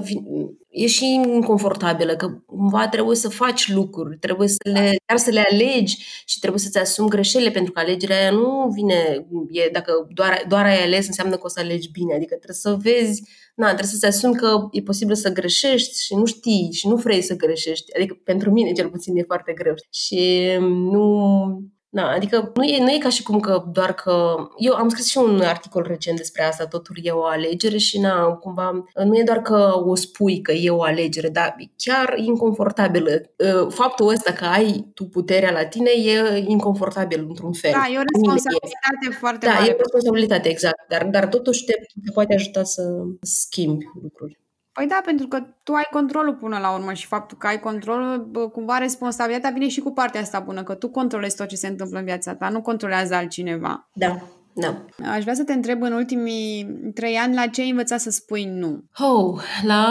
e 0.70 0.88
și 0.88 1.14
inconfortabilă, 1.14 2.16
că 2.16 2.28
cumva 2.46 2.88
trebuie 2.88 3.16
să 3.16 3.30
faci 3.30 3.72
lucruri, 3.72 4.18
trebuie 4.18 4.48
să 4.48 4.58
le, 4.74 4.96
chiar 5.06 5.18
să 5.18 5.32
le 5.32 5.44
alegi 5.52 6.06
și 6.26 6.40
trebuie 6.40 6.60
să-ți 6.60 6.78
asumi 6.78 7.10
greșelile, 7.10 7.52
pentru 7.52 7.72
că 7.72 7.80
alegerea 7.80 8.18
aia 8.18 8.32
nu 8.32 8.72
vine, 8.74 9.28
e, 9.50 9.70
dacă 9.72 10.08
doar, 10.14 10.46
doar 10.48 10.66
ai 10.66 10.84
ales 10.84 11.08
înseamnă 11.08 11.36
că 11.36 11.42
o 11.44 11.48
să 11.48 11.60
alegi 11.60 11.92
bine, 11.92 12.14
adică 12.14 12.36
trebuie 12.36 12.56
să 12.56 12.78
vezi 12.82 13.24
na, 13.60 13.68
trebuie 13.68 13.88
să-ți 13.88 14.06
asumi 14.06 14.36
că 14.36 14.68
e 14.72 14.82
posibil 14.82 15.16
să 15.16 15.32
greșești 15.32 16.04
și 16.04 16.16
nu 16.16 16.26
știi 16.26 16.70
și 16.72 16.88
nu 16.88 16.96
vrei 16.96 17.22
să 17.22 17.36
greșești. 17.36 17.96
Adică 17.96 18.22
pentru 18.24 18.52
mine 18.52 18.72
cel 18.72 18.90
puțin 18.90 19.18
e 19.18 19.24
foarte 19.24 19.54
greu. 19.54 19.74
Și 19.90 20.48
nu, 20.60 21.64
Da, 21.92 22.10
adică 22.10 22.52
nu 22.56 22.64
e, 22.64 22.84
nu 22.84 22.92
e 22.92 22.98
ca 22.98 23.10
și 23.10 23.24
cum 23.24 23.40
că 23.40 23.64
doar 23.72 23.94
că... 23.94 24.36
Eu 24.58 24.74
am 24.74 24.90
scris 24.90 25.08
și 25.08 25.18
un 25.18 25.42
articol 25.42 25.86
recent 25.88 26.18
despre 26.18 26.44
asta, 26.44 26.66
totul 26.66 26.96
e 27.04 27.12
o 27.12 27.24
alegere 27.24 27.78
și 27.78 28.00
na, 28.00 28.26
cumva 28.26 28.84
nu 29.06 29.18
e 29.18 29.24
doar 29.24 29.42
că 29.42 29.82
o 29.86 29.96
spui 29.96 30.42
că 30.42 30.52
e 30.52 30.70
o 30.70 30.84
alegere, 30.84 31.30
dar 31.30 31.56
chiar 31.78 32.18
inconfortabilă. 32.18 33.32
Ă, 33.40 33.70
faptul 33.70 34.08
ăsta 34.08 34.34
că 34.34 34.46
ai 34.46 34.92
tu 34.94 35.06
puterea 35.06 35.52
la 35.52 35.66
tine 35.66 35.90
e 35.90 36.44
inconfortabil 36.48 37.26
într-un 37.28 37.54
fel. 37.54 37.72
Da, 37.72 37.94
e 37.94 37.98
o 37.98 38.04
responsabilitate 38.12 39.08
e. 39.10 39.14
foarte 39.14 39.46
da, 39.46 39.52
mare. 39.52 39.66
Da, 39.66 39.70
e 39.70 39.74
o 39.74 39.78
responsabilitate, 39.78 40.50
exact. 40.50 40.88
Dar, 40.90 41.06
dar 41.06 41.28
totuși 41.28 41.66
te, 41.66 41.74
te 42.06 42.12
poate 42.14 42.34
ajuta 42.34 42.64
să 42.64 42.82
schimbi 43.22 43.86
lucruri. 44.02 44.40
Păi 44.80 44.88
da, 44.88 45.02
pentru 45.06 45.28
că 45.28 45.44
tu 45.64 45.74
ai 45.74 45.88
controlul 45.92 46.36
până 46.36 46.58
la 46.58 46.74
urmă 46.74 46.94
și 46.94 47.08
faptul 47.08 47.38
că 47.38 47.48
ai 47.48 47.60
controlul, 47.60 48.32
cumva 48.54 48.78
responsabilitatea 48.78 49.50
vine 49.54 49.68
și 49.68 49.80
cu 49.80 49.92
partea 49.92 50.22
asta 50.22 50.40
bună, 50.40 50.64
că 50.64 50.74
tu 50.74 50.90
controlezi 50.90 51.36
tot 51.36 51.48
ce 51.48 51.56
se 51.56 51.68
întâmplă 51.68 52.00
în 52.00 52.06
viața 52.06 52.36
ta, 52.36 52.50
nu 52.50 52.62
controlează 52.62 53.16
altcineva. 53.16 53.90
Da, 53.94 54.22
da. 54.54 54.86
Aș 55.12 55.22
vrea 55.22 55.34
să 55.34 55.44
te 55.44 55.54
întreb 55.54 55.82
în 55.82 55.94
ultimii 55.94 56.68
trei 56.94 57.16
ani 57.16 57.36
la 57.36 57.48
ce 57.48 57.62
ai 57.62 57.70
învățat 57.70 58.00
să 58.00 58.10
spui 58.10 58.46
nu? 58.46 58.84
Oh, 58.98 59.42
la, 59.64 59.86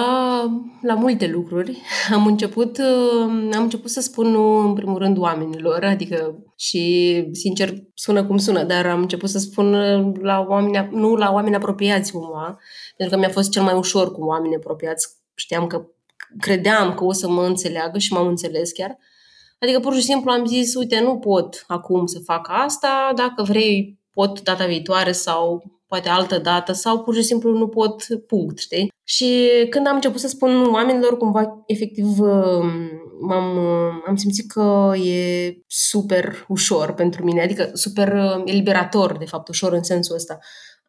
la 0.82 0.94
multe 0.94 1.26
lucruri. 1.26 1.78
Am 2.12 2.26
început, 2.26 2.78
uh, 2.78 3.50
am 3.54 3.62
început 3.62 3.90
să 3.90 4.00
spun 4.00 4.26
nu 4.26 4.56
în 4.56 4.74
primul 4.74 4.98
rând 4.98 5.18
oamenilor, 5.18 5.84
adică 5.84 6.38
și 6.56 7.24
sincer 7.32 7.74
sună 7.94 8.24
cum 8.24 8.36
sună, 8.36 8.64
dar 8.64 8.86
am 8.86 9.00
început 9.00 9.28
să 9.28 9.38
spun 9.38 9.70
la 10.20 10.46
oameni, 10.48 10.88
nu 10.90 11.14
la 11.14 11.32
oameni 11.32 11.54
apropiați 11.54 12.12
cumva, 12.12 12.58
pentru 12.98 13.16
că 13.16 13.20
mi-a 13.20 13.32
fost 13.32 13.50
cel 13.50 13.62
mai 13.62 13.74
ușor 13.74 14.12
cu 14.12 14.24
oameni 14.24 14.56
apropiați. 14.56 15.08
Știam 15.34 15.66
că 15.66 15.86
credeam 16.38 16.94
că 16.94 17.04
o 17.04 17.12
să 17.12 17.28
mă 17.28 17.44
înțeleagă 17.44 17.98
și 17.98 18.12
m-am 18.12 18.26
înțeles 18.26 18.72
chiar. 18.72 18.98
Adică 19.58 19.80
pur 19.80 19.94
și 19.94 20.02
simplu 20.02 20.30
am 20.30 20.46
zis, 20.46 20.74
uite, 20.74 21.00
nu 21.00 21.18
pot 21.18 21.64
acum 21.66 22.06
să 22.06 22.18
fac 22.18 22.48
asta, 22.50 23.12
dacă 23.16 23.42
vrei 23.42 23.98
pot 24.12 24.42
data 24.42 24.66
viitoare 24.66 25.12
sau 25.12 25.62
poate 25.86 26.08
altă 26.08 26.38
dată 26.38 26.72
sau 26.72 27.02
pur 27.02 27.14
și 27.14 27.22
simplu 27.22 27.52
nu 27.52 27.68
pot, 27.68 28.04
punct, 28.26 28.58
știi? 28.58 28.92
Și 29.04 29.48
când 29.70 29.86
am 29.86 29.94
început 29.94 30.20
să 30.20 30.28
spun 30.28 30.72
oamenilor, 30.72 31.16
cumva, 31.16 31.62
efectiv, 31.66 32.18
um, 32.18 32.70
m-am, 33.20 33.56
um, 33.56 34.02
am 34.06 34.16
simțit 34.16 34.50
că 34.50 34.92
e 34.96 35.54
super 35.66 36.44
ușor 36.48 36.92
pentru 36.92 37.24
mine, 37.24 37.42
adică 37.42 37.70
super 37.72 38.12
um, 38.12 38.42
eliberator, 38.44 39.16
de 39.18 39.24
fapt, 39.24 39.48
ușor 39.48 39.72
în 39.72 39.82
sensul 39.82 40.14
ăsta, 40.14 40.38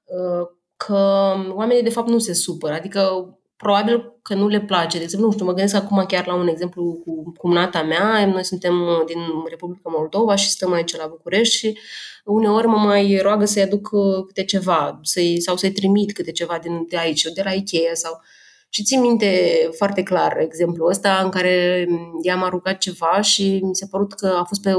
uh, 0.05 0.47
că 0.85 1.33
oamenii, 1.49 1.83
de 1.83 1.89
fapt, 1.89 2.07
nu 2.07 2.19
se 2.19 2.33
supără, 2.33 2.73
adică 2.73 3.33
probabil 3.55 4.19
că 4.21 4.33
nu 4.33 4.47
le 4.47 4.61
place. 4.61 4.97
De 4.97 5.03
exemplu, 5.03 5.27
nu 5.27 5.33
știu, 5.33 5.45
mă 5.45 5.53
gândesc 5.53 5.75
acum 5.75 6.05
chiar 6.07 6.27
la 6.27 6.33
un 6.33 6.47
exemplu 6.47 7.01
cu 7.05 7.33
cumnata 7.37 7.83
mea. 7.83 8.25
Noi 8.25 8.43
suntem 8.43 8.81
uh, 8.81 9.01
din 9.05 9.17
Republica 9.49 9.89
Moldova 9.97 10.35
și 10.35 10.49
stăm 10.49 10.71
aici 10.71 10.95
la 10.95 11.07
București 11.07 11.55
și 11.55 11.77
uneori 12.25 12.67
mă 12.67 12.77
mai 12.77 13.19
roagă 13.21 13.45
să-i 13.45 13.61
aduc 13.61 13.89
uh, 13.91 14.25
câte 14.27 14.43
ceva 14.43 14.99
să-i, 15.03 15.41
sau 15.41 15.57
să-i 15.57 15.71
trimit 15.71 16.13
câte 16.13 16.31
ceva 16.31 16.59
din, 16.61 16.85
de 16.89 16.97
aici, 16.97 17.21
de 17.21 17.41
la 17.43 17.51
Ikea 17.51 17.93
sau 17.93 18.21
și 18.69 18.83
țin 18.83 19.01
minte 19.01 19.69
foarte 19.77 20.03
clar 20.03 20.37
exemplul 20.39 20.89
ăsta 20.89 21.21
în 21.23 21.29
care 21.29 21.87
i-am 22.21 22.43
aruncat 22.43 22.77
ceva 22.77 23.21
și 23.21 23.59
mi 23.63 23.75
s-a 23.75 23.87
părut 23.91 24.13
că 24.13 24.27
a 24.39 24.43
fost 24.43 24.61
pe 24.61 24.73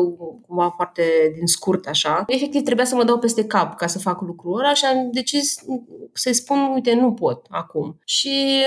cumva 0.47 0.73
foarte 0.77 1.03
din 1.37 1.47
scurt 1.47 1.87
așa. 1.87 2.25
Efectiv 2.27 2.63
trebuia 2.63 2.85
să 2.85 2.95
mă 2.95 3.05
dau 3.05 3.19
peste 3.19 3.45
cap 3.45 3.77
ca 3.77 3.87
să 3.87 3.99
fac 3.99 4.21
lucrul 4.21 4.59
ăla 4.59 4.75
și 4.75 4.85
am 4.85 5.11
decis 5.13 5.65
să-i 6.13 6.35
spun, 6.35 6.71
uite, 6.75 6.95
nu 6.95 7.13
pot 7.13 7.47
acum. 7.51 8.01
Și 8.05 8.63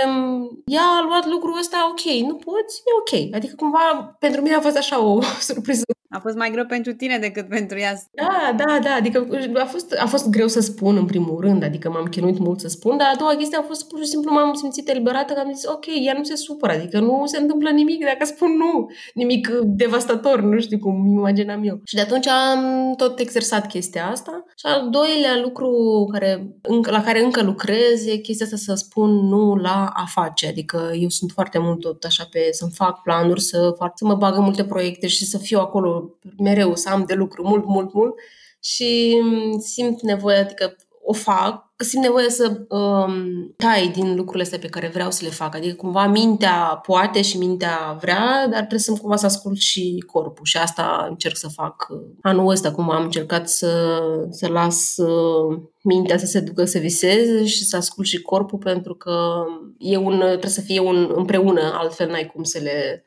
ea 0.65 0.81
a 0.81 1.05
luat 1.07 1.25
lucrul 1.25 1.57
ăsta, 1.59 1.89
ok, 1.91 2.27
nu 2.27 2.35
poți, 2.35 2.81
e 2.85 2.91
ok. 2.99 3.35
Adică 3.35 3.53
cumva 3.55 4.15
pentru 4.19 4.41
mine 4.41 4.55
a 4.55 4.61
fost 4.61 4.77
așa 4.77 5.03
o 5.03 5.21
surpriză 5.49 5.83
a 6.13 6.19
fost 6.19 6.35
mai 6.35 6.51
greu 6.51 6.65
pentru 6.65 6.93
tine 6.93 7.17
decât 7.17 7.47
pentru 7.47 7.77
ea. 7.79 7.93
Da, 8.11 8.55
da, 8.57 8.79
da. 8.83 8.93
Adică 8.93 9.27
a 9.61 9.65
fost, 9.65 9.95
a 9.99 10.05
fost 10.05 10.29
greu 10.29 10.47
să 10.47 10.59
spun 10.59 10.95
în 10.97 11.05
primul 11.05 11.39
rând, 11.41 11.63
adică 11.63 11.89
m-am 11.89 12.05
chinuit 12.05 12.39
mult 12.39 12.59
să 12.59 12.67
spun, 12.67 12.97
dar 12.97 13.07
a 13.13 13.17
doua 13.17 13.35
chestie 13.35 13.57
a 13.57 13.61
fost 13.61 13.87
pur 13.87 13.99
și 13.99 14.05
simplu 14.05 14.31
m-am 14.31 14.53
simțit 14.53 14.89
eliberată 14.89 15.33
că 15.33 15.39
am 15.39 15.53
zis, 15.53 15.65
ok, 15.67 15.85
ea 16.05 16.13
nu 16.17 16.23
se 16.23 16.35
supără, 16.35 16.73
adică 16.73 16.99
nu 16.99 17.21
se 17.25 17.37
întâmplă 17.37 17.69
nimic 17.69 18.05
dacă 18.05 18.25
spun 18.25 18.51
nu. 18.57 18.89
Nimic 19.13 19.47
devastator, 19.63 20.41
nu 20.41 20.59
știu 20.59 20.79
cum 20.79 21.05
imaginam 21.07 21.63
eu. 21.63 21.81
Și 21.83 21.95
de 21.95 22.01
atunci 22.01 22.27
am 22.27 22.93
tot 22.97 23.19
exersat 23.19 23.67
chestia 23.67 24.07
asta. 24.07 24.43
Și 24.57 24.65
al 24.65 24.89
doilea 24.89 25.39
lucru 25.43 25.69
care, 26.11 26.57
la 26.89 27.01
care 27.03 27.23
încă 27.23 27.43
lucrez 27.43 28.05
e 28.07 28.15
chestia 28.17 28.45
asta 28.45 28.57
să 28.57 28.73
spun 28.73 29.09
nu 29.27 29.55
la 29.55 29.91
a 29.93 30.05
face. 30.07 30.47
Adică 30.47 30.91
eu 30.99 31.09
sunt 31.09 31.31
foarte 31.31 31.57
mult 31.57 31.79
tot 31.79 32.03
așa 32.03 32.27
pe 32.31 32.47
să-mi 32.51 32.71
fac 32.71 33.01
planuri, 33.01 33.41
să, 33.41 33.73
fac, 33.77 33.91
să 33.95 34.05
mă 34.05 34.15
bag 34.15 34.35
în 34.37 34.43
multe 34.43 34.63
proiecte 34.63 35.07
și 35.07 35.25
să 35.25 35.37
fiu 35.37 35.59
acolo 35.59 36.02
mereu 36.37 36.75
să 36.75 36.89
am 36.89 37.03
de 37.07 37.13
lucru 37.13 37.47
mult, 37.47 37.65
mult, 37.65 37.93
mult 37.93 38.13
și 38.59 39.21
simt 39.59 40.01
nevoie, 40.01 40.37
adică 40.37 40.75
o 41.05 41.13
fac, 41.13 41.73
simt 41.77 42.03
nevoie 42.03 42.29
să 42.29 42.65
um, 42.69 43.53
tai 43.57 43.87
din 43.87 44.15
lucrurile 44.15 44.43
astea 44.43 44.59
pe 44.59 44.67
care 44.67 44.89
vreau 44.93 45.11
să 45.11 45.23
le 45.23 45.29
fac. 45.29 45.55
Adică 45.55 45.75
cumva 45.75 46.07
mintea 46.07 46.81
poate 46.85 47.21
și 47.21 47.37
mintea 47.37 47.97
vrea, 48.01 48.47
dar 48.49 48.59
trebuie 48.59 48.79
să 48.79 48.91
cumva 48.91 49.15
să 49.15 49.25
ascult 49.25 49.59
și 49.59 50.03
corpul. 50.07 50.45
Și 50.45 50.57
asta 50.57 51.05
încerc 51.09 51.37
să 51.37 51.47
fac 51.47 51.87
anul 52.21 52.49
ăsta, 52.49 52.71
cum 52.71 52.89
am 52.91 53.03
încercat 53.03 53.49
să, 53.49 54.01
să 54.29 54.47
las 54.47 54.97
uh, 54.97 55.59
mintea 55.81 56.17
să 56.17 56.25
se 56.25 56.39
ducă 56.39 56.65
să 56.65 56.77
viseze 56.77 57.45
și 57.45 57.63
să 57.63 57.75
ascult 57.75 58.07
și 58.07 58.21
corpul 58.21 58.59
pentru 58.59 58.95
că 58.95 59.43
e 59.77 59.97
un, 59.97 60.17
trebuie 60.19 60.49
să 60.49 60.61
fie 60.61 60.79
un 60.79 61.11
împreună, 61.15 61.73
altfel 61.73 62.09
n-ai 62.09 62.31
cum 62.33 62.43
să 62.43 62.59
le 62.61 63.03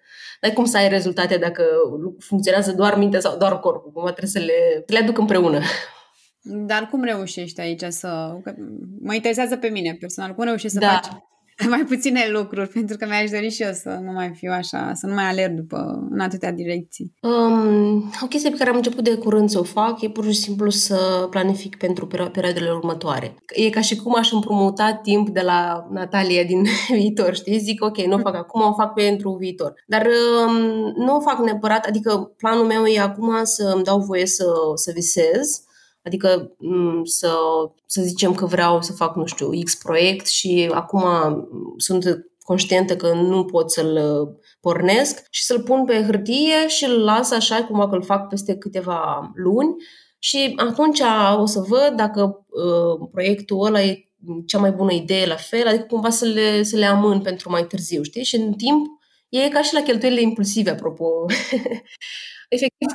ai 0.46 0.52
cum 0.52 0.64
să 0.64 0.76
ai 0.76 0.88
rezultate 0.88 1.36
dacă 1.36 1.64
funcționează 2.18 2.72
doar 2.72 2.98
mintea 2.98 3.20
sau 3.20 3.36
doar 3.36 3.58
corpul. 3.60 3.90
Cumva 3.92 4.12
trebuie 4.12 4.30
să 4.30 4.38
le, 4.38 4.84
să 4.86 4.92
le 4.92 4.98
aduc 4.98 5.18
împreună. 5.18 5.60
Dar 6.42 6.88
cum 6.90 7.04
reușești 7.04 7.60
aici 7.60 7.84
să... 7.88 8.36
Mă 9.00 9.14
interesează 9.14 9.56
pe 9.56 9.68
mine 9.68 9.96
personal. 10.00 10.34
Cum 10.34 10.44
reușești 10.44 10.76
să 10.76 10.78
da. 10.78 10.88
faci 10.88 11.06
mai 11.68 11.84
puține 11.84 12.28
lucruri, 12.30 12.68
pentru 12.68 12.96
că 12.96 13.06
mi-aș 13.06 13.30
dori 13.30 13.50
și 13.50 13.62
eu 13.62 13.72
să 13.72 13.98
nu 14.02 14.12
mai 14.12 14.32
fiu 14.34 14.52
așa, 14.52 14.90
să 14.94 15.06
nu 15.06 15.14
mai 15.14 15.24
alerg 15.24 15.54
după 15.54 16.08
în 16.10 16.20
atâtea 16.20 16.52
direcții. 16.52 17.14
Um, 17.20 18.12
o 18.22 18.26
chestie 18.28 18.50
pe 18.50 18.56
care 18.56 18.70
am 18.70 18.76
început 18.76 19.04
de 19.04 19.16
curând 19.16 19.50
să 19.50 19.58
o 19.58 19.62
fac 19.62 20.00
e 20.00 20.10
pur 20.10 20.24
și 20.24 20.40
simplu 20.40 20.70
să 20.70 21.26
planific 21.30 21.76
pentru 21.76 22.06
perioadele 22.06 22.70
următoare. 22.70 23.34
E 23.54 23.70
ca 23.70 23.80
și 23.80 23.96
cum 23.96 24.14
aș 24.14 24.32
împrumuta 24.32 24.94
timp 24.94 25.28
de 25.28 25.40
la 25.40 25.86
Natalia 25.90 26.44
din 26.44 26.66
viitor, 26.98 27.34
știi? 27.34 27.58
Zic, 27.58 27.84
ok, 27.84 27.98
nu 27.98 28.14
o 28.14 28.18
fac 28.18 28.34
acum, 28.34 28.60
o 28.60 28.74
fac 28.74 28.92
pentru 28.92 29.36
viitor. 29.40 29.74
Dar 29.86 30.06
um, 30.46 30.54
nu 31.04 31.16
o 31.16 31.20
fac 31.20 31.38
neapărat, 31.38 31.86
adică 31.86 32.32
planul 32.36 32.66
meu 32.66 32.84
e 32.84 33.00
acum 33.00 33.40
să 33.42 33.72
îmi 33.74 33.84
dau 33.84 33.98
voie 33.98 34.26
să, 34.26 34.44
să 34.74 34.90
visez, 34.94 35.65
Adică 36.06 36.54
mm, 36.58 37.04
să, 37.04 37.32
să 37.86 38.02
zicem 38.02 38.34
că 38.34 38.46
vreau 38.46 38.82
să 38.82 38.92
fac, 38.92 39.16
nu 39.16 39.26
știu, 39.26 39.50
X 39.64 39.74
proiect 39.74 40.26
și 40.26 40.70
acum 40.72 41.04
sunt 41.76 42.26
conștientă 42.38 42.96
că 42.96 43.12
nu 43.12 43.44
pot 43.44 43.70
să-l 43.70 44.18
uh, 44.20 44.28
pornesc 44.60 45.26
și 45.30 45.44
să-l 45.44 45.62
pun 45.62 45.84
pe 45.84 46.02
hârtie 46.04 46.68
și 46.68 46.84
îl 46.84 47.04
las 47.04 47.30
așa 47.30 47.64
cumva 47.64 47.88
că 47.88 47.94
îl 47.94 48.02
fac 48.02 48.28
peste 48.28 48.56
câteva 48.56 49.30
luni 49.34 49.74
și 50.18 50.52
atunci 50.56 51.00
o 51.36 51.46
să 51.46 51.60
văd 51.68 51.92
dacă 51.96 52.46
uh, 52.48 53.08
proiectul 53.12 53.64
ăla 53.64 53.82
e 53.82 54.10
cea 54.46 54.58
mai 54.58 54.70
bună 54.70 54.92
idee 54.92 55.26
la 55.26 55.36
fel, 55.36 55.66
adică 55.66 55.84
cumva 55.84 56.10
să 56.10 56.24
le, 56.24 56.62
să 56.62 56.76
le 56.76 56.84
amân 56.84 57.20
pentru 57.20 57.50
mai 57.50 57.66
târziu, 57.66 58.02
știi? 58.02 58.24
Și 58.24 58.36
în 58.36 58.52
timp 58.52 58.86
e 59.28 59.48
ca 59.48 59.62
și 59.62 59.74
la 59.74 59.82
cheltuielile 59.82 60.22
impulsive, 60.22 60.70
apropo. 60.70 61.06
efectiv 62.48 62.88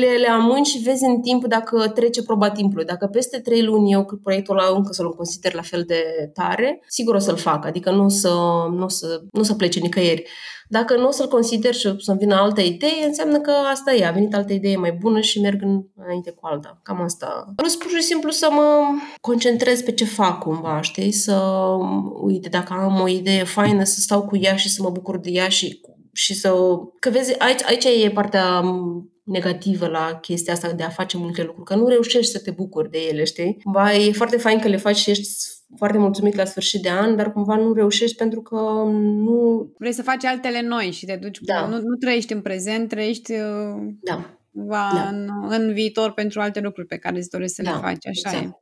le, 0.00 0.16
le 0.16 0.28
amâni 0.28 0.64
și 0.64 0.78
vezi 0.78 1.04
în 1.04 1.20
timp 1.20 1.46
dacă 1.46 1.88
trece 1.88 2.22
proba 2.22 2.50
timpului. 2.50 2.84
Dacă 2.84 3.06
peste 3.06 3.38
trei 3.38 3.62
luni 3.62 3.92
eu 3.92 4.20
proiectul 4.22 4.58
ăla 4.58 4.76
încă 4.76 4.92
să-l 4.92 5.14
consider 5.14 5.54
la 5.54 5.62
fel 5.62 5.84
de 5.86 6.30
tare, 6.34 6.82
sigur 6.88 7.14
o 7.14 7.18
să-l 7.18 7.36
fac, 7.36 7.66
adică 7.66 7.90
nu 7.90 8.04
o 8.04 8.08
să, 8.08 8.28
nu 8.70 8.84
o 8.84 8.88
să, 8.88 9.22
nu 9.30 9.40
o 9.40 9.44
să 9.44 9.54
plece 9.54 9.80
nicăieri. 9.80 10.24
Dacă 10.72 10.96
nu 10.96 11.06
o 11.06 11.10
să-l 11.10 11.28
consider 11.28 11.74
și 11.74 11.94
să-mi 11.98 12.18
vină 12.18 12.34
altă 12.34 12.60
idee, 12.60 13.06
înseamnă 13.06 13.40
că 13.40 13.50
asta 13.50 13.94
e, 13.94 14.06
a 14.06 14.10
venit 14.10 14.34
altă 14.34 14.52
idee 14.52 14.76
mai 14.76 14.92
bună 14.92 15.20
și 15.20 15.40
merg 15.40 15.62
înainte 15.96 16.30
cu 16.30 16.46
alta. 16.46 16.80
Cam 16.82 17.00
asta. 17.00 17.52
Plus 17.56 17.76
pur 17.76 17.90
și 17.90 18.02
simplu 18.02 18.30
să 18.30 18.48
mă 18.50 18.84
concentrez 19.20 19.82
pe 19.82 19.92
ce 19.92 20.04
fac 20.04 20.38
cumva, 20.38 20.80
știi? 20.80 21.12
Să, 21.12 21.42
uite, 22.22 22.48
dacă 22.48 22.72
am 22.72 23.00
o 23.00 23.08
idee 23.08 23.44
faină, 23.44 23.84
să 23.84 24.00
stau 24.00 24.22
cu 24.22 24.36
ea 24.36 24.56
și 24.56 24.70
să 24.70 24.82
mă 24.82 24.90
bucur 24.90 25.18
de 25.18 25.30
ea 25.30 25.48
și 25.48 25.80
și 26.12 26.34
să... 26.34 26.52
Că 26.98 27.10
vezi, 27.10 27.38
aici, 27.38 27.62
aici 27.64 27.84
e 27.84 28.10
partea 28.10 28.62
negativă 29.22 29.86
la 29.86 30.18
chestia 30.20 30.52
asta 30.52 30.72
de 30.72 30.82
a 30.82 30.88
face 30.88 31.16
multe 31.16 31.42
lucruri, 31.42 31.66
că 31.66 31.74
nu 31.74 31.86
reușești 31.86 32.32
să 32.32 32.38
te 32.38 32.50
bucuri 32.50 32.90
de 32.90 32.98
ele, 33.10 33.24
știi? 33.24 33.58
Cumva 33.62 33.94
e 33.94 34.12
foarte 34.12 34.36
fain 34.36 34.58
că 34.58 34.68
le 34.68 34.76
faci 34.76 34.96
și 34.96 35.10
ești 35.10 35.28
foarte 35.76 35.98
mulțumit 35.98 36.34
la 36.34 36.44
sfârșit 36.44 36.82
de 36.82 36.90
an, 36.90 37.16
dar 37.16 37.32
cumva 37.32 37.56
nu 37.56 37.72
reușești 37.72 38.16
pentru 38.16 38.42
că 38.42 38.56
nu... 38.96 39.70
Vrei 39.78 39.92
să 39.92 40.02
faci 40.02 40.24
altele 40.24 40.62
noi 40.62 40.90
și 40.90 41.06
te 41.06 41.16
duci... 41.16 41.38
Da. 41.40 41.66
Nu, 41.66 41.76
nu 41.76 41.96
trăiești 42.00 42.32
în 42.32 42.40
prezent, 42.40 42.88
trăiești... 42.88 43.32
Uh, 43.32 43.92
da. 44.02 44.38
da. 44.50 45.08
În, 45.10 45.30
în 45.48 45.72
viitor 45.72 46.12
pentru 46.12 46.40
alte 46.40 46.60
lucruri 46.60 46.86
pe 46.86 46.96
care 46.96 47.18
îți 47.18 47.30
dorești 47.30 47.54
să 47.54 47.62
da, 47.62 47.70
le 47.70 47.76
faci, 47.80 48.06
așa 48.06 48.30
exact. 48.30 48.44
e. 48.44 48.58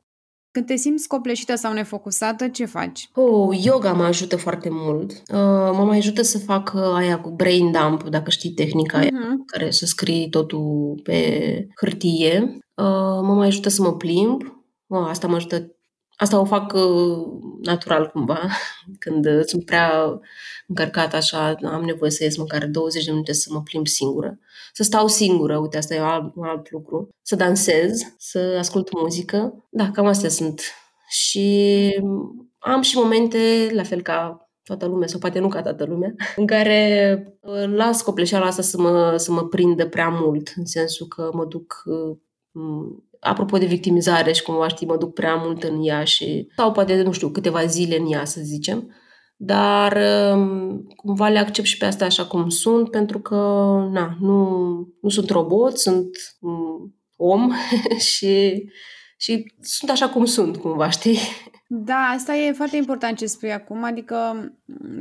Când 0.51 0.67
te 0.67 0.77
simți 0.77 1.09
copleșită 1.09 1.55
sau 1.55 1.73
nefocusată, 1.73 2.49
ce 2.49 2.65
faci? 2.65 3.09
Oh, 3.15 3.59
yoga 3.63 3.93
mă 3.93 4.05
ajută 4.05 4.37
foarte 4.37 4.69
mult. 4.73 5.11
Uh, 5.11 5.71
mă 5.73 5.85
mai 5.87 5.97
ajută 5.97 6.23
să 6.23 6.39
fac 6.39 6.73
uh, 6.75 6.83
aia 6.95 7.21
cu 7.21 7.31
brain 7.31 7.73
dump, 7.73 8.09
dacă 8.09 8.31
știi 8.31 8.51
tehnica 8.51 8.99
uh-huh. 8.99 9.01
aia, 9.01 9.11
mhm. 9.13 9.45
care 9.45 9.71
să 9.71 9.87
scrii 9.87 10.29
totul 10.29 11.01
pe 11.03 11.67
hârtie. 11.81 12.59
Uh, 12.75 13.21
mă 13.23 13.35
mai 13.35 13.47
ajută 13.47 13.69
să 13.69 13.83
mă 13.83 13.97
plimb. 13.97 14.43
Oh, 14.87 15.07
asta 15.09 15.27
mă 15.27 15.35
ajută 15.35 15.73
Asta 16.21 16.41
o 16.41 16.45
fac 16.45 16.73
uh, 16.73 17.27
natural 17.63 18.07
cumva, 18.07 18.49
când 19.05 19.27
uh, 19.27 19.41
sunt 19.45 19.65
prea 19.65 20.21
încărcată 20.67 21.17
așa, 21.17 21.55
am 21.63 21.85
nevoie 21.85 22.11
să 22.11 22.25
ies 22.25 22.37
măcar 22.37 22.67
20 22.67 23.05
de 23.05 23.11
minute 23.11 23.33
să 23.33 23.49
mă 23.53 23.63
plimb 23.63 23.87
singură. 23.87 24.39
Să 24.79 24.85
stau 24.85 25.07
singură, 25.07 25.59
uite, 25.59 25.77
asta 25.77 25.95
e 25.95 26.01
alt, 26.01 26.35
un 26.35 26.45
alt 26.45 26.71
lucru. 26.71 27.09
Să 27.23 27.37
dansez, 27.37 28.15
să 28.19 28.57
ascult 28.59 29.01
muzică. 29.01 29.67
Da, 29.71 29.91
cam 29.91 30.07
astea 30.07 30.29
sunt. 30.29 30.61
Și 31.09 31.89
am 32.59 32.83
și 32.83 32.97
momente, 32.97 33.71
la 33.73 33.83
fel 33.83 34.03
ca 34.03 34.49
toată 34.63 34.87
lumea, 34.87 35.07
sau 35.07 35.19
poate 35.19 35.39
nu 35.39 35.49
ca 35.49 35.63
toată 35.63 35.85
lumea, 35.85 36.15
în 36.37 36.47
care 36.47 37.23
uh, 37.41 37.65
las 37.67 38.03
copleșeala 38.03 38.47
asta 38.47 38.63
să 38.63 38.81
mă, 38.81 39.17
să 39.17 39.33
mă 39.33 39.45
prindă 39.45 39.87
prea 39.87 40.09
mult, 40.09 40.53
în 40.57 40.67
sensul 40.67 41.07
că 41.07 41.31
mă 41.33 41.45
duc 41.45 41.83
apropo 43.21 43.59
de 43.59 43.67
victimizare 43.67 44.33
și 44.33 44.43
cumva 44.43 44.69
știi, 44.69 44.87
mă 44.87 44.97
duc 44.97 45.13
prea 45.13 45.35
mult 45.35 45.63
în 45.63 45.87
ea 45.87 46.05
și 46.05 46.49
sau 46.57 46.73
poate, 46.73 47.03
nu 47.03 47.13
știu, 47.13 47.29
câteva 47.29 47.65
zile 47.65 47.99
în 47.99 48.13
ea, 48.13 48.25
să 48.25 48.41
zicem. 48.43 48.93
Dar 49.41 49.99
um, 50.35 50.87
cumva 50.97 51.29
le 51.29 51.39
accept 51.39 51.67
și 51.67 51.77
pe 51.77 51.85
astea 51.85 52.07
așa 52.07 52.27
cum 52.27 52.49
sunt, 52.49 52.91
pentru 52.91 53.21
că 53.21 53.35
na, 53.93 54.17
nu, 54.21 54.49
nu 55.01 55.09
sunt 55.09 55.31
robot, 55.31 55.79
sunt 55.79 56.11
um, 56.41 56.95
om 57.17 57.53
și, 58.15 58.65
și 59.17 59.53
sunt 59.61 59.91
așa 59.91 60.09
cum 60.09 60.25
sunt, 60.25 60.57
cumva, 60.57 60.91
știi? 60.91 61.19
Da, 61.71 62.13
asta 62.15 62.37
e 62.37 62.53
foarte 62.53 62.77
important 62.77 63.19
ce 63.19 63.27
spui 63.27 63.53
acum, 63.53 63.85
adică 63.85 64.17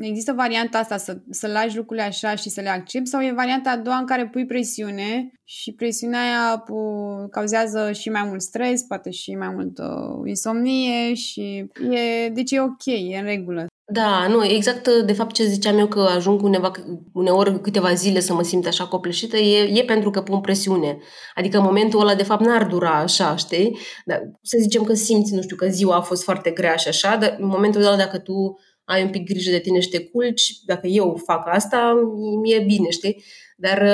există 0.02 0.34
varianta 0.34 0.78
asta 0.78 0.98
să, 0.98 1.18
să 1.30 1.48
lași 1.48 1.78
lucrurile 1.78 2.06
așa 2.06 2.36
și 2.36 2.50
să 2.50 2.62
le 2.62 2.70
accepti 2.70 3.10
sau 3.10 3.24
e 3.24 3.32
varianta 3.32 3.70
a 3.70 3.78
doua 3.78 3.98
în 3.98 4.06
care 4.06 4.28
pui 4.28 4.46
presiune 4.46 5.32
și 5.44 5.74
presiunea 5.74 6.20
aia 6.22 6.58
pu- 6.58 7.28
cauzează 7.32 7.92
și 7.92 8.10
mai 8.10 8.24
mult 8.24 8.42
stres, 8.42 8.82
poate 8.82 9.12
și 9.12 9.36
mai 9.36 9.50
mult 9.50 9.78
uh, 9.78 10.22
insomnie 10.26 11.14
și 11.14 11.70
e, 11.92 12.30
deci 12.30 12.52
e 12.52 12.62
ok, 12.62 12.86
e 12.86 13.18
în 13.18 13.24
regulă. 13.24 13.66
Da, 13.90 14.28
nu, 14.28 14.46
exact 14.46 14.88
de 14.88 15.14
fapt 15.14 15.34
ce 15.34 15.44
ziceam 15.46 15.78
eu 15.78 15.88
că 15.88 16.00
ajung 16.00 16.42
uneva, 16.42 16.72
uneori 17.14 17.62
câteva 17.62 17.94
zile 17.94 18.20
să 18.20 18.34
mă 18.34 18.44
simt 18.44 18.66
așa 18.66 18.86
copleșită, 18.88 19.38
e, 19.38 19.80
e 19.80 19.84
pentru 19.84 20.10
că 20.10 20.22
pun 20.22 20.42
presiune. 20.42 20.98
Adică 21.36 21.60
momentul 21.62 22.00
ăla 22.00 22.16
de 22.16 22.24
fapt 22.24 22.46
n-ar 22.46 22.66
dura 22.66 22.98
așa, 22.98 23.36
știi? 23.36 23.78
Dar 24.06 24.22
să 24.42 24.58
zicem 24.62 24.84
că 24.84 24.94
simți, 24.94 25.34
nu 25.34 25.42
știu, 25.42 25.56
că 25.56 25.68
ziua 25.68 25.96
a 25.96 26.02
fost 26.02 26.24
foarte 26.24 26.50
grea 26.52 26.76
și 26.76 26.88
așa, 26.88 27.16
dar 27.16 27.36
în 27.40 27.48
momentul 27.48 27.82
ăla 27.82 27.96
dacă 27.96 28.18
tu 28.20 28.60
ai 28.84 29.04
un 29.04 29.10
pic 29.10 29.28
grijă 29.28 29.52
de 29.52 29.60
tine 29.60 29.80
și 29.80 29.90
te 29.90 30.04
culci, 30.06 30.60
dacă 30.66 30.88
eu 30.88 31.22
fac 31.26 31.48
asta, 31.48 31.94
mi-e 32.42 32.60
bine, 32.60 32.90
știi? 32.90 33.24
Dar 33.58 33.90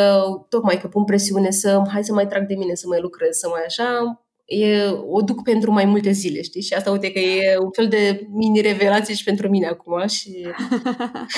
tocmai 0.50 0.80
că 0.80 0.88
pun 0.88 1.04
presiune 1.04 1.52
să 1.52 1.82
hai 1.92 2.04
să 2.04 2.14
mai 2.14 2.28
trag 2.28 2.48
de 2.48 2.56
mine, 2.56 2.74
să 2.76 2.88
mai 2.88 3.00
lucrez, 3.00 3.38
să 3.38 3.48
mai 3.48 3.62
așa, 3.66 4.23
e, 4.54 4.86
o 5.10 5.22
duc 5.22 5.44
pentru 5.44 5.72
mai 5.72 5.86
multe 5.86 6.12
zile, 6.12 6.42
știi? 6.42 6.62
Și 6.62 6.74
asta, 6.74 6.92
uite, 6.92 7.12
că 7.12 7.20
e 7.20 7.58
un 7.58 7.72
fel 7.72 7.88
de 7.88 8.28
mini-revelație 8.30 9.14
și 9.16 9.24
pentru 9.24 9.50
mine 9.50 9.68
acum 9.68 10.08
și... 10.08 10.48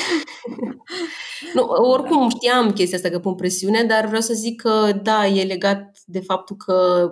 nu, 1.53 1.63
oricum 1.63 2.29
știam 2.29 2.71
chestia 2.71 2.97
asta 2.97 3.09
că 3.09 3.19
pun 3.19 3.35
presiune, 3.35 3.83
dar 3.83 4.05
vreau 4.05 4.21
să 4.21 4.33
zic 4.33 4.61
că, 4.61 4.99
da, 5.03 5.27
e 5.27 5.43
legat 5.43 5.97
de 6.05 6.19
faptul 6.19 6.55
că 6.55 7.09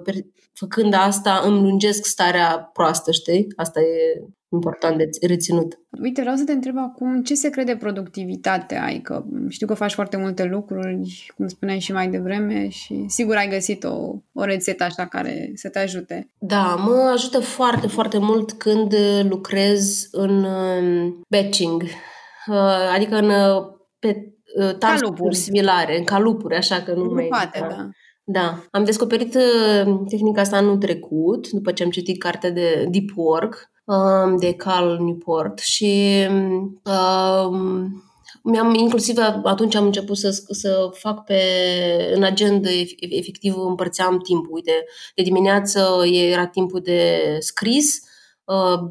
făcând 0.54 0.94
asta 0.94 1.42
îmi 1.46 1.62
lungesc 1.62 2.06
starea 2.06 2.70
proastă, 2.74 3.12
știi? 3.12 3.48
Asta 3.56 3.80
e 3.80 4.24
important 4.54 4.98
de 4.98 5.10
reținut. 5.28 5.80
Uite, 6.02 6.22
vreau 6.22 6.36
să 6.36 6.44
te 6.44 6.52
întreb 6.52 6.78
acum 6.78 7.24
ce 7.24 7.34
secret 7.34 7.66
de 7.66 7.76
productivitate 7.76 8.76
ai, 8.76 9.00
că 9.00 9.24
știu 9.50 9.68
că 9.68 9.74
faci 9.74 9.94
foarte 9.94 10.18
multe 10.18 10.44
lucruri, 10.44 11.32
cum 11.36 11.48
spuneai 11.48 11.80
și 11.80 11.92
mai 11.92 12.10
devreme 12.10 12.68
și 12.70 13.06
sigur 13.08 13.36
ai 13.36 13.50
găsit 13.50 13.84
o, 13.84 14.16
o 14.34 14.44
rețetă 14.44 14.84
așa 14.84 15.06
care 15.08 15.52
să 15.56 15.70
te 15.70 15.80
ajute. 15.80 16.30
Da, 16.40 16.76
mă 16.76 17.12
ajută 17.14 17.40
foarte, 17.40 17.88
foarte 17.88 18.18
mult 18.18 18.52
când 18.52 18.96
lucrez 19.30 20.08
în 20.12 20.44
um, 20.44 21.22
batching, 21.30 21.82
uh, 22.48 22.94
adică 22.96 23.16
în 23.16 23.30
uh, 23.30 23.64
pe 24.00 24.34
uh, 24.60 24.76
task 24.78 25.04
similare, 25.30 25.98
în 25.98 26.04
calupuri, 26.04 26.56
așa 26.56 26.82
că 26.82 26.94
nu 26.94 27.04
mai... 27.14 27.26
Poate, 27.26 27.60
da. 27.60 27.90
Da, 28.26 28.64
am 28.72 28.84
descoperit 28.84 29.38
tehnica 30.10 30.42
asta 30.42 30.58
anul 30.58 30.78
trecut, 30.78 31.50
după 31.50 31.72
ce 31.72 31.84
am 31.84 31.90
citit 31.90 32.22
cartea 32.22 32.50
de 32.50 32.88
Deep 32.90 33.10
Work, 33.16 33.73
Um, 33.73 33.73
de 34.40 34.54
Cal 34.54 35.00
Newport 35.00 35.60
și 35.60 36.26
um, 36.84 38.04
mi-am 38.44 38.74
inclusiv 38.74 39.18
atunci 39.44 39.76
am 39.76 39.86
început 39.86 40.18
să, 40.18 40.44
să 40.50 40.90
fac 40.94 41.24
pe 41.24 41.42
în 42.16 42.24
agenda 42.24 42.70
efectiv 43.00 43.56
împărțeam 43.58 44.20
timpul. 44.20 44.54
Uite, 44.54 44.86
de 45.16 45.24
dimineață 45.24 46.02
era 46.06 46.48
timpul 46.48 46.80
de 46.80 47.38
scris, 47.40 47.96
uh, 47.96 48.13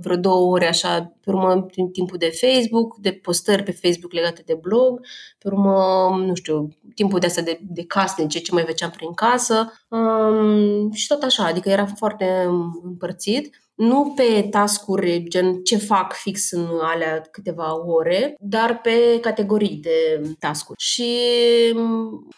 vreo 0.00 0.16
două 0.16 0.50
ore 0.50 0.68
așa, 0.68 1.16
pe 1.20 1.30
urmă 1.30 1.62
prin 1.62 1.90
timpul 1.90 2.18
de 2.18 2.30
Facebook, 2.40 2.96
de 2.96 3.12
postări 3.12 3.62
pe 3.62 3.78
Facebook 3.82 4.12
legate 4.12 4.42
de 4.46 4.58
blog, 4.60 5.00
pe 5.38 5.48
urmă, 5.48 6.08
nu 6.26 6.34
știu, 6.34 6.68
timpul 6.94 7.18
de 7.18 7.26
asta 7.26 7.40
de, 7.40 7.58
de 7.62 7.84
casnice, 7.84 8.40
ce 8.40 8.54
mai 8.54 8.64
făceam 8.66 8.90
prin 8.90 9.14
casă 9.14 9.72
um, 9.88 10.92
și 10.92 11.06
tot 11.06 11.22
așa, 11.22 11.44
adică 11.44 11.68
era 11.68 11.86
foarte 11.86 12.48
împărțit 12.82 13.62
nu 13.74 14.12
pe 14.16 14.46
tascuri 14.50 15.24
gen 15.28 15.62
ce 15.62 15.76
fac 15.76 16.12
fix 16.12 16.50
în 16.50 16.66
alea 16.82 17.20
câteva 17.30 17.86
ore, 17.86 18.34
dar 18.38 18.80
pe 18.80 19.18
categorii 19.20 19.76
de 19.76 20.22
tascuri. 20.38 20.82
Și 20.82 21.16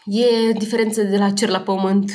e 0.05 0.53
diferență 0.59 1.03
de 1.03 1.17
la 1.17 1.31
cer 1.31 1.49
la 1.49 1.61
pământ 1.61 2.11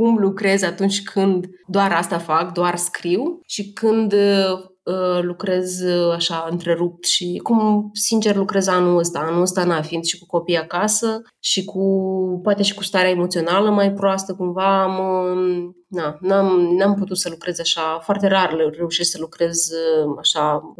cum 0.00 0.16
lucrez 0.18 0.62
atunci 0.62 1.02
când 1.02 1.46
doar 1.66 1.92
asta 1.92 2.18
fac, 2.18 2.52
doar 2.52 2.76
scriu 2.76 3.40
și 3.46 3.72
când 3.72 4.12
uh, 4.12 5.18
lucrez 5.20 5.80
uh, 5.80 6.12
așa 6.14 6.46
întrerupt 6.50 7.04
și 7.04 7.40
cum 7.42 7.90
sincer 7.92 8.36
lucrez 8.36 8.66
anul 8.66 8.98
ăsta. 8.98 9.18
Anul 9.18 9.40
ăsta, 9.40 9.64
na, 9.64 9.82
fiind 9.82 10.04
și 10.04 10.18
cu 10.18 10.26
copii 10.26 10.58
acasă 10.58 11.22
și 11.40 11.64
cu, 11.64 11.84
poate 12.42 12.62
și 12.62 12.74
cu 12.74 12.82
starea 12.82 13.10
emoțională 13.10 13.70
mai 13.70 13.92
proastă 13.92 14.34
cumva, 14.34 14.82
am, 14.82 14.96
na, 15.86 16.16
n-am, 16.20 16.60
n-am 16.60 16.94
putut 16.94 17.18
să 17.18 17.28
lucrez 17.30 17.60
așa, 17.60 17.98
foarte 18.02 18.26
rar 18.26 18.56
reușesc 18.76 19.10
să 19.10 19.16
lucrez 19.20 19.68
uh, 19.70 20.14
așa 20.18 20.74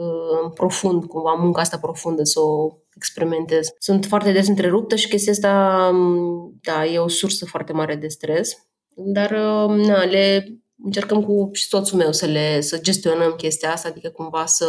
profund, 0.55 1.05
cumva 1.05 1.33
munca 1.33 1.61
asta 1.61 1.79
profundă, 1.79 2.23
să 2.25 2.41
o 2.41 2.77
experimentez. 2.95 3.69
Sunt 3.79 4.05
foarte 4.05 4.33
des 4.33 4.49
întreruptă 4.49 4.97
și 4.97 5.09
chestia 5.09 5.33
asta, 5.33 5.91
da, 6.61 6.85
e 6.85 6.99
o 6.99 7.09
sursă 7.09 7.45
foarte 7.47 7.73
mare 7.73 7.95
de 7.95 8.09
stres 8.09 8.69
dar 8.95 9.31
uh, 9.31 9.87
na, 9.87 10.05
le 10.05 10.47
încercăm 10.85 11.23
cu 11.23 11.51
și 11.53 11.67
soțul 11.67 11.99
meu 11.99 12.13
să 12.13 12.27
le 12.27 12.61
să 12.61 12.81
gestionăm 12.81 13.33
chestia 13.33 13.73
asta, 13.73 13.89
adică 13.89 14.09
cumva 14.09 14.47
să 14.47 14.67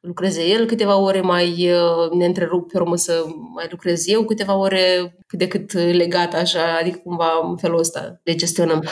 lucreze 0.00 0.44
el 0.46 0.66
câteva 0.66 0.96
ore 0.96 1.20
mai 1.20 1.72
uh, 1.72 2.10
ne 2.10 2.24
întrerup 2.24 2.72
pe 2.72 2.78
urmă 2.78 2.96
să 2.96 3.24
mai 3.54 3.66
lucrez 3.70 4.08
eu 4.08 4.24
câteva 4.24 4.56
ore 4.56 5.16
cât 5.26 5.38
de 5.38 5.48
cât 5.48 5.72
legat 5.72 6.34
așa, 6.34 6.76
adică 6.80 6.98
cumva 6.98 7.30
în 7.42 7.56
felul 7.56 7.78
ăsta 7.78 8.20
le 8.22 8.34
gestionăm. 8.34 8.84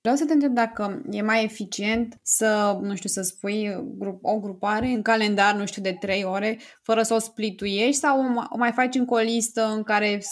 Vreau 0.00 0.16
să 0.16 0.24
te 0.24 0.32
întreb 0.32 0.52
dacă 0.52 1.02
e 1.10 1.22
mai 1.22 1.44
eficient 1.44 2.18
să, 2.22 2.78
nu 2.80 2.94
știu, 2.94 3.08
să 3.08 3.22
spui 3.22 3.84
grup, 3.98 4.18
o 4.22 4.38
grupare 4.38 4.86
în 4.86 5.02
calendar, 5.02 5.54
nu 5.54 5.66
știu, 5.66 5.82
de 5.82 5.96
trei 6.00 6.24
ore, 6.24 6.58
fără 6.82 7.02
să 7.02 7.14
o 7.14 7.18
splituiești 7.18 8.00
sau 8.00 8.18
o 8.50 8.56
mai 8.56 8.72
faci 8.72 8.94
încă 8.94 9.14
o 9.14 9.18
listă 9.18 9.72
în 9.74 9.82
care 9.82 10.22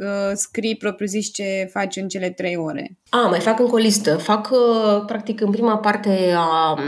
uh, 0.00 0.30
scrii 0.34 0.76
propriu-zis 0.76 1.32
ce 1.32 1.68
faci 1.72 1.96
în 1.96 2.08
cele 2.08 2.30
trei 2.30 2.56
ore? 2.56 2.98
A, 3.08 3.18
mai 3.18 3.40
fac 3.40 3.58
încă 3.58 3.74
o 3.74 3.78
listă. 3.78 4.16
Fac, 4.16 4.50
uh, 4.50 5.02
practic, 5.06 5.40
în 5.40 5.50
prima 5.50 5.78
parte 5.78 6.32
a 6.36 6.78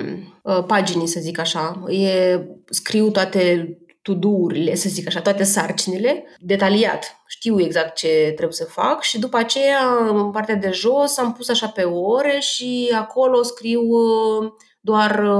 uh, 0.42 0.64
paginii, 0.66 1.06
să 1.06 1.20
zic 1.20 1.38
așa. 1.38 1.84
E, 1.88 2.40
scriu 2.70 3.10
toate 3.10 3.76
to-do-urile, 4.02 4.74
să 4.74 4.88
zic 4.88 5.06
așa, 5.06 5.20
toate 5.20 5.42
sarcinile, 5.42 6.24
detaliat. 6.38 7.22
Știu 7.26 7.60
exact 7.60 7.94
ce 7.94 8.08
trebuie 8.24 8.52
să 8.52 8.64
fac 8.64 9.02
și 9.02 9.18
după 9.18 9.36
aceea, 9.36 10.08
în 10.08 10.30
partea 10.30 10.54
de 10.54 10.70
jos, 10.72 11.18
am 11.18 11.32
pus 11.32 11.48
așa 11.48 11.68
pe 11.68 11.82
ore 11.82 12.38
și 12.40 12.92
acolo 12.94 13.42
scriu 13.42 13.80
uh, 13.80 14.52
doar 14.80 15.30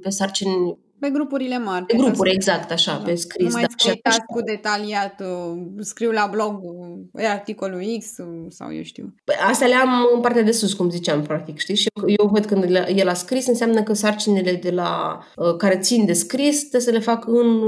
pe 0.00 0.10
sarcini 0.10 0.83
pe 1.04 1.10
grupurile 1.10 1.58
mari. 1.58 1.84
Pe 1.84 1.96
grupuri, 1.96 2.30
exact, 2.30 2.70
așa, 2.70 2.96
da. 2.96 3.04
pe 3.04 3.14
scris. 3.14 3.46
Nu 3.46 3.52
mai 3.52 3.64
da. 4.02 4.10
Și 4.10 4.20
cu 4.26 4.40
detaliat, 4.40 5.20
uh, 5.20 5.62
scriu 5.80 6.10
la 6.10 6.28
blog 6.30 6.60
e 7.14 7.28
articolul 7.28 7.82
X 7.98 8.06
sau 8.48 8.74
eu 8.74 8.82
știu. 8.82 9.14
Păi, 9.24 9.34
astea 9.48 9.66
le 9.66 9.74
am 9.74 10.08
în 10.14 10.20
partea 10.20 10.42
de 10.42 10.52
sus, 10.52 10.72
cum 10.72 10.90
ziceam, 10.90 11.22
practic, 11.22 11.58
știi? 11.58 11.74
Și 11.74 11.88
eu 12.06 12.28
văd 12.32 12.44
când 12.44 12.64
el 12.94 13.08
a 13.08 13.14
scris, 13.14 13.46
înseamnă 13.46 13.82
că 13.82 13.92
sarcinile 13.92 14.52
de 14.52 14.70
la, 14.70 15.18
uh, 15.36 15.56
care 15.56 15.78
țin 15.78 16.06
de 16.06 16.12
scris 16.12 16.58
trebuie 16.58 16.80
să 16.80 16.90
le 16.90 16.98
fac 16.98 17.26
în, 17.26 17.62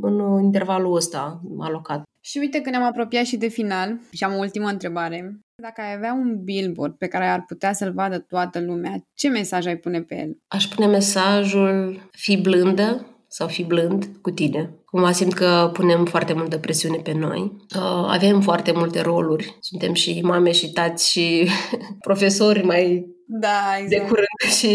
în 0.00 0.42
intervalul 0.42 0.94
ăsta 0.96 1.40
alocat. 1.58 2.02
Și 2.30 2.38
uite 2.38 2.60
că 2.60 2.70
ne-am 2.70 2.82
apropiat 2.82 3.24
și 3.24 3.36
de 3.36 3.48
final 3.48 3.98
și 4.12 4.24
am 4.24 4.34
o 4.34 4.38
ultimă 4.38 4.68
întrebare. 4.68 5.40
Dacă 5.62 5.80
ai 5.80 5.94
avea 5.94 6.12
un 6.12 6.44
billboard 6.44 6.94
pe 6.94 7.06
care 7.06 7.26
ar 7.26 7.44
putea 7.46 7.72
să-l 7.72 7.92
vadă 7.92 8.18
toată 8.18 8.60
lumea, 8.60 9.04
ce 9.14 9.28
mesaj 9.28 9.66
ai 9.66 9.76
pune 9.76 10.02
pe 10.02 10.14
el? 10.18 10.38
Aș 10.48 10.66
pune 10.66 10.86
mesajul 10.86 12.08
fi 12.10 12.36
blândă 12.36 13.06
sau 13.28 13.48
fi 13.48 13.64
blând 13.64 14.10
cu 14.20 14.30
tine. 14.30 14.74
Cumva 14.84 15.12
simt 15.12 15.32
că 15.32 15.70
punem 15.72 16.04
foarte 16.04 16.32
multă 16.32 16.58
presiune 16.58 16.96
pe 16.96 17.12
noi. 17.12 17.40
Uh, 17.76 18.06
avem 18.06 18.40
foarte 18.40 18.72
multe 18.72 19.00
roluri. 19.00 19.56
Suntem 19.60 19.92
și 19.92 20.20
mame 20.22 20.52
și 20.52 20.72
tați 20.72 21.10
și 21.10 21.48
profesori 22.06 22.64
mai 22.64 23.06
da, 23.26 23.76
exact. 23.78 23.88
de 23.88 24.08
curând 24.08 24.56
și 24.58 24.72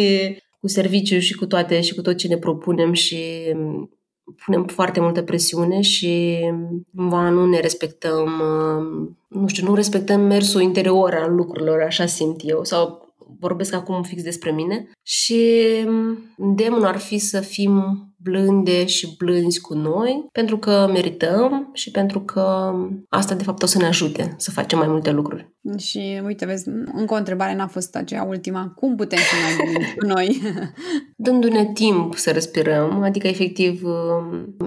cu 0.59 0.67
serviciu 0.67 1.19
și 1.19 1.33
cu 1.33 1.45
toate 1.45 1.81
și 1.81 1.93
cu 1.93 2.01
tot 2.01 2.17
ce 2.17 2.27
ne 2.27 2.37
propunem 2.37 2.93
și 2.93 3.17
punem 4.45 4.65
foarte 4.65 4.99
multă 4.99 5.21
presiune 5.21 5.81
și 5.81 6.39
cumva 6.95 7.29
nu 7.29 7.45
ne 7.45 7.59
respectăm, 7.59 8.23
uh, 8.23 9.09
nu 9.27 9.47
știu, 9.47 9.67
nu 9.67 9.75
respectăm 9.75 10.21
mersul 10.21 10.61
interior 10.61 11.13
al 11.13 11.35
lucrurilor, 11.35 11.81
așa 11.81 12.05
simt 12.05 12.41
eu, 12.43 12.63
sau 12.63 13.05
vorbesc 13.39 13.73
acum 13.73 14.03
fix 14.03 14.23
despre 14.23 14.51
mine 14.51 14.89
și 15.03 15.61
îndemnul 16.37 16.85
ar 16.85 16.97
fi 16.97 17.17
să 17.17 17.39
fim 17.39 18.05
blânde 18.15 18.85
și 18.85 19.15
blânzi 19.17 19.61
cu 19.61 19.73
noi, 19.73 20.27
pentru 20.31 20.57
că 20.57 20.89
merităm 20.91 21.69
și 21.73 21.91
pentru 21.91 22.19
că 22.19 22.73
asta 23.09 23.35
de 23.35 23.43
fapt 23.43 23.63
o 23.63 23.65
să 23.65 23.77
ne 23.77 23.85
ajute 23.85 24.35
să 24.37 24.51
facem 24.51 24.77
mai 24.77 24.87
multe 24.87 25.11
lucruri. 25.11 25.54
Și 25.77 26.21
uite, 26.25 26.45
vezi, 26.45 26.69
încă 26.93 27.13
o 27.13 27.17
întrebare 27.17 27.55
n-a 27.55 27.67
fost 27.67 27.95
aceea 27.95 28.23
ultima. 28.23 28.71
Cum 28.75 28.95
putem 28.95 29.19
fi 29.19 29.35
mai 29.35 29.71
blânzi 29.71 29.95
cu 29.95 30.05
noi? 30.05 30.41
Dându-ne 31.25 31.65
timp 31.73 32.15
să 32.15 32.31
respirăm, 32.31 33.03
adică 33.03 33.27
efectiv, 33.27 33.81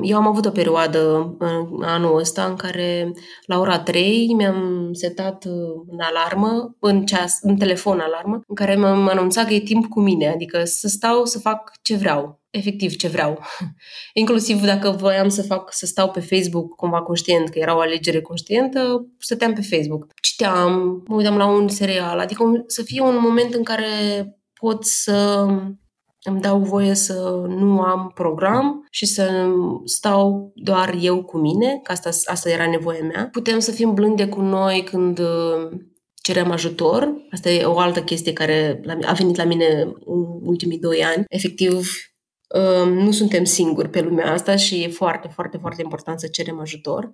eu 0.03 0.17
am 0.17 0.27
avut 0.27 0.45
o 0.45 0.51
perioadă 0.51 1.35
în 1.71 1.83
anul 1.83 2.19
ăsta 2.19 2.45
în 2.45 2.57
care 2.57 3.13
la 3.47 3.59
ora 3.59 3.79
3 3.79 4.35
mi-am 4.37 4.91
setat 4.93 5.45
în 5.89 5.99
alarmă, 6.01 6.77
în 6.81 7.05
ceas, 7.05 7.39
în 7.41 7.57
telefon 7.57 7.99
alarmă, 7.99 8.41
în 8.47 8.55
care 8.55 8.77
m-am 8.77 9.09
anunțat 9.09 9.47
că 9.47 9.55
e 9.55 9.61
timp 9.61 9.87
cu 9.87 10.01
mine, 10.01 10.29
adică 10.29 10.65
să 10.65 10.89
stau 10.89 11.25
să 11.25 11.39
fac 11.39 11.73
ce 11.83 11.97
vreau 11.97 12.39
efectiv 12.51 12.97
ce 12.97 13.09
vreau. 13.09 13.39
Inclusiv 14.13 14.61
dacă 14.61 14.91
voiam 14.91 15.29
să 15.29 15.43
fac, 15.43 15.73
să 15.73 15.87
stau 15.87 16.11
pe 16.11 16.21
Facebook 16.21 16.75
cumva 16.75 17.03
conștient, 17.03 17.49
că 17.49 17.59
era 17.59 17.77
o 17.77 17.81
alegere 17.81 18.21
conștientă, 18.21 19.07
stăteam 19.19 19.53
pe 19.53 19.61
Facebook. 19.61 20.07
Citeam, 20.21 20.88
mă 21.07 21.15
uitam 21.15 21.37
la 21.37 21.47
un 21.47 21.69
serial, 21.69 22.19
adică 22.19 22.65
să 22.67 22.83
fie 22.83 23.01
un 23.01 23.19
moment 23.21 23.55
în 23.55 23.63
care 23.63 23.87
pot 24.61 24.85
să 24.85 25.47
îmi 26.23 26.41
dau 26.41 26.59
voie 26.59 26.95
să 26.95 27.45
nu 27.49 27.81
am 27.81 28.11
program 28.15 28.87
și 28.91 29.07
să 29.07 29.49
stau 29.85 30.53
doar 30.55 30.95
eu 31.01 31.23
cu 31.23 31.39
mine, 31.39 31.81
că 31.83 31.93
asta, 31.93 32.11
asta 32.25 32.51
era 32.51 32.69
nevoia 32.69 33.03
mea. 33.03 33.29
Putem 33.33 33.59
să 33.59 33.71
fim 33.71 33.95
blânde 33.95 34.29
cu 34.29 34.41
noi 34.41 34.85
când 34.85 35.19
uh, 35.19 35.69
cerem 36.23 36.51
ajutor. 36.51 37.15
Asta 37.31 37.51
e 37.51 37.65
o 37.65 37.79
altă 37.79 38.03
chestie 38.03 38.33
care 38.33 38.81
a 39.07 39.13
venit 39.13 39.37
la 39.37 39.45
mine 39.45 39.81
în 40.05 40.41
ultimii 40.43 40.79
doi 40.79 41.05
ani. 41.05 41.25
Efectiv, 41.29 41.89
nu 42.85 43.11
suntem 43.11 43.45
singuri 43.45 43.89
pe 43.89 44.01
lumea 44.01 44.33
asta 44.33 44.57
și 44.57 44.83
e 44.83 44.89
foarte, 44.89 45.29
foarte, 45.29 45.57
foarte 45.57 45.83
important 45.83 46.21
să 46.21 46.27
cerem 46.27 46.61
ajutor 46.61 47.11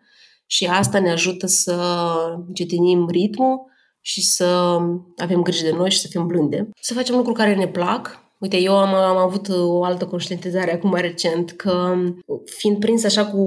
și 0.46 0.66
asta 0.66 0.98
ne 0.98 1.11
ajută 1.11 1.46
să 1.46 1.76
încetinim 2.46 3.09
ritmul 3.09 3.72
și 4.00 4.22
să 4.22 4.78
avem 5.16 5.42
grijă 5.42 5.64
de 5.64 5.76
noi 5.76 5.90
și 5.90 6.00
să 6.00 6.07
fim 6.11 6.26
blânde. 6.26 6.68
Să 6.80 6.94
facem 6.94 7.16
lucruri 7.16 7.37
care 7.37 7.54
ne 7.54 7.68
plac. 7.68 8.22
Uite, 8.38 8.61
eu 8.61 8.78
am, 8.78 8.94
am 8.94 9.16
avut 9.16 9.48
o 9.48 9.85
altă 9.85 10.07
conștientizare 10.07 10.72
acum 10.72 10.90
mai 10.90 11.00
recent 11.00 11.50
că 11.50 11.94
fiind 12.44 12.78
prins 12.78 13.04
așa 13.04 13.26
cu 13.26 13.42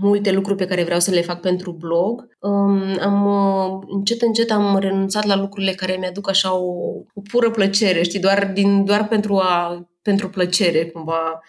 multe 0.00 0.32
lucruri 0.32 0.58
pe 0.58 0.66
care 0.66 0.84
vreau 0.84 1.00
să 1.00 1.10
le 1.10 1.20
fac 1.20 1.40
pentru 1.40 1.72
blog, 1.72 2.28
am 3.00 3.28
încet 3.88 4.22
încet 4.22 4.50
am 4.50 4.78
renunțat 4.78 5.24
la 5.24 5.36
lucrurile 5.36 5.72
care 5.72 5.96
mi-aduc 6.00 6.28
așa 6.28 6.54
o, 6.54 6.72
o 7.14 7.20
pură 7.30 7.50
plăcere, 7.50 8.02
știi, 8.02 8.20
doar, 8.20 8.50
din, 8.54 8.84
doar 8.84 9.08
pentru 9.08 9.36
a 9.36 9.86
pentru 10.02 10.28
plăcere, 10.28 10.86
cumva. 10.86 11.40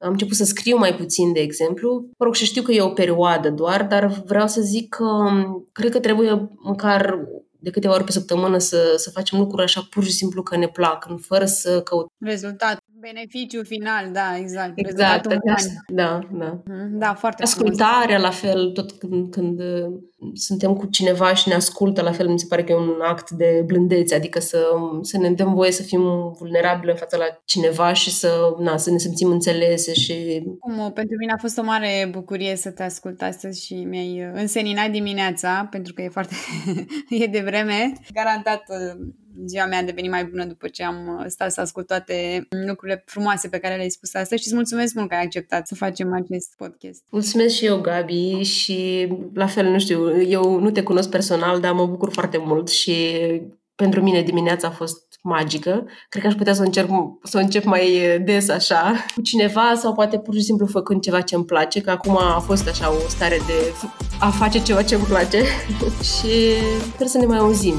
Am 0.00 0.10
început 0.10 0.36
să 0.36 0.44
scriu 0.44 0.76
mai 0.76 0.94
puțin, 0.94 1.32
de 1.32 1.40
exemplu. 1.40 2.04
Mă 2.18 2.24
rog, 2.24 2.34
și 2.34 2.44
știu 2.44 2.62
că 2.62 2.72
e 2.72 2.82
o 2.82 2.88
perioadă 2.88 3.50
doar, 3.50 3.86
dar 3.86 4.06
vreau 4.06 4.46
să 4.46 4.60
zic 4.60 4.88
că 4.88 5.04
um, 5.04 5.68
cred 5.72 5.90
că 5.90 6.00
trebuie 6.00 6.50
măcar 6.62 7.28
de 7.58 7.70
câteva 7.70 7.94
ori 7.94 8.04
pe 8.04 8.12
săptămână 8.12 8.58
să, 8.58 8.94
să 8.96 9.10
facem 9.10 9.38
lucruri 9.38 9.62
așa 9.62 9.86
pur 9.90 10.04
și 10.04 10.10
simplu 10.10 10.42
că 10.42 10.56
ne 10.56 10.68
plac, 10.68 11.06
fără 11.20 11.44
să 11.44 11.82
căutăm. 11.82 12.12
Rezultat. 12.18 12.79
Beneficiul 13.00 13.64
final, 13.64 14.10
da, 14.12 14.36
exact. 14.36 14.72
Exact, 14.74 15.26
da, 15.86 16.18
da. 16.32 16.62
Mhm, 16.64 16.98
da, 16.98 17.14
foarte 17.14 17.42
Ascultarea, 17.42 18.18
frumos. 18.18 18.22
la 18.22 18.30
fel, 18.30 18.70
tot 18.70 18.92
când, 18.92 19.30
când 19.30 19.60
uh, 19.60 19.86
suntem 20.34 20.74
cu 20.74 20.86
cineva 20.86 21.34
și 21.34 21.48
ne 21.48 21.54
ascultă, 21.54 22.02
la 22.02 22.12
fel 22.12 22.28
mi 22.28 22.38
se 22.38 22.46
pare 22.48 22.64
că 22.64 22.72
e 22.72 22.76
un 22.76 23.00
act 23.02 23.30
de 23.30 23.62
blândețe, 23.66 24.14
adică 24.14 24.40
să, 24.40 24.64
să 25.02 25.18
ne 25.18 25.30
dăm 25.30 25.54
voie 25.54 25.70
să 25.70 25.82
fim 25.82 26.32
vulnerabili 26.38 26.90
în 26.90 26.96
fața 26.96 27.16
la 27.16 27.24
cineva 27.44 27.92
și 27.92 28.10
să, 28.10 28.54
na, 28.58 28.76
să 28.76 28.90
ne 28.90 28.98
simțim 28.98 29.30
înțelese 29.30 29.92
și... 29.92 30.42
Cum, 30.58 30.92
pentru 30.92 31.16
mine 31.18 31.32
a 31.32 31.40
fost 31.40 31.58
o 31.58 31.62
mare 31.62 32.08
bucurie 32.10 32.56
să 32.56 32.70
te 32.70 32.82
ascult 32.82 33.22
astăzi 33.22 33.64
și 33.64 33.74
mi-ai 33.74 34.30
înseninat 34.34 34.90
dimineața, 34.90 35.68
pentru 35.70 35.92
că 35.92 36.02
e 36.02 36.08
foarte... 36.08 36.34
e 37.24 37.26
de 37.26 37.42
vreme. 37.44 37.92
Garantat 38.12 38.62
uh, 38.68 39.08
ziua 39.46 39.66
mea 39.66 39.78
a 39.78 39.82
devenit 39.82 40.10
mai 40.10 40.24
bună 40.24 40.44
după 40.44 40.68
ce 40.68 40.84
am 40.84 41.24
stat 41.28 41.52
să 41.52 41.60
ascult 41.60 41.86
toate 41.86 42.48
lucrurile 42.66 43.02
frumoase 43.06 43.48
pe 43.48 43.58
care 43.58 43.76
le-ai 43.76 43.90
spus 43.90 44.14
astăzi 44.14 44.42
și 44.42 44.46
îți 44.46 44.56
mulțumesc 44.56 44.94
mult 44.94 45.08
că 45.08 45.14
ai 45.14 45.24
acceptat 45.24 45.66
să 45.66 45.74
facem 45.74 46.12
acest 46.12 46.54
podcast. 46.56 47.02
Mulțumesc 47.10 47.54
și 47.54 47.64
eu, 47.64 47.80
Gabi, 47.80 48.42
și 48.42 49.08
la 49.34 49.46
fel, 49.46 49.66
nu 49.66 49.78
știu, 49.78 50.22
eu 50.22 50.58
nu 50.58 50.70
te 50.70 50.82
cunosc 50.82 51.10
personal, 51.10 51.60
dar 51.60 51.72
mă 51.72 51.86
bucur 51.86 52.12
foarte 52.12 52.38
mult 52.38 52.68
și 52.68 52.94
pentru 53.74 54.02
mine 54.02 54.22
dimineața 54.22 54.68
a 54.68 54.70
fost 54.70 55.10
magică. 55.22 55.86
Cred 56.08 56.22
că 56.22 56.28
aș 56.28 56.34
putea 56.34 56.54
să 56.54 56.62
încerc 56.62 56.88
să 57.22 57.38
încep 57.38 57.64
mai 57.64 58.18
des 58.24 58.48
așa 58.48 58.94
cu 59.14 59.20
cineva 59.20 59.74
sau 59.76 59.94
poate 59.94 60.18
pur 60.18 60.34
și 60.34 60.42
simplu 60.42 60.66
făcând 60.66 61.00
ceva 61.00 61.20
ce 61.20 61.34
îmi 61.34 61.44
place, 61.44 61.80
că 61.80 61.90
acum 61.90 62.16
a 62.16 62.38
fost 62.38 62.68
așa 62.68 62.90
o 62.92 63.08
stare 63.08 63.36
de 63.46 63.72
a 64.20 64.30
face 64.30 64.62
ceva 64.62 64.82
ce 64.82 64.94
îmi 64.94 65.04
place 65.04 65.42
și 66.12 66.32
sper 66.94 67.06
să 67.06 67.18
ne 67.18 67.26
mai 67.26 67.38
auzim. 67.38 67.74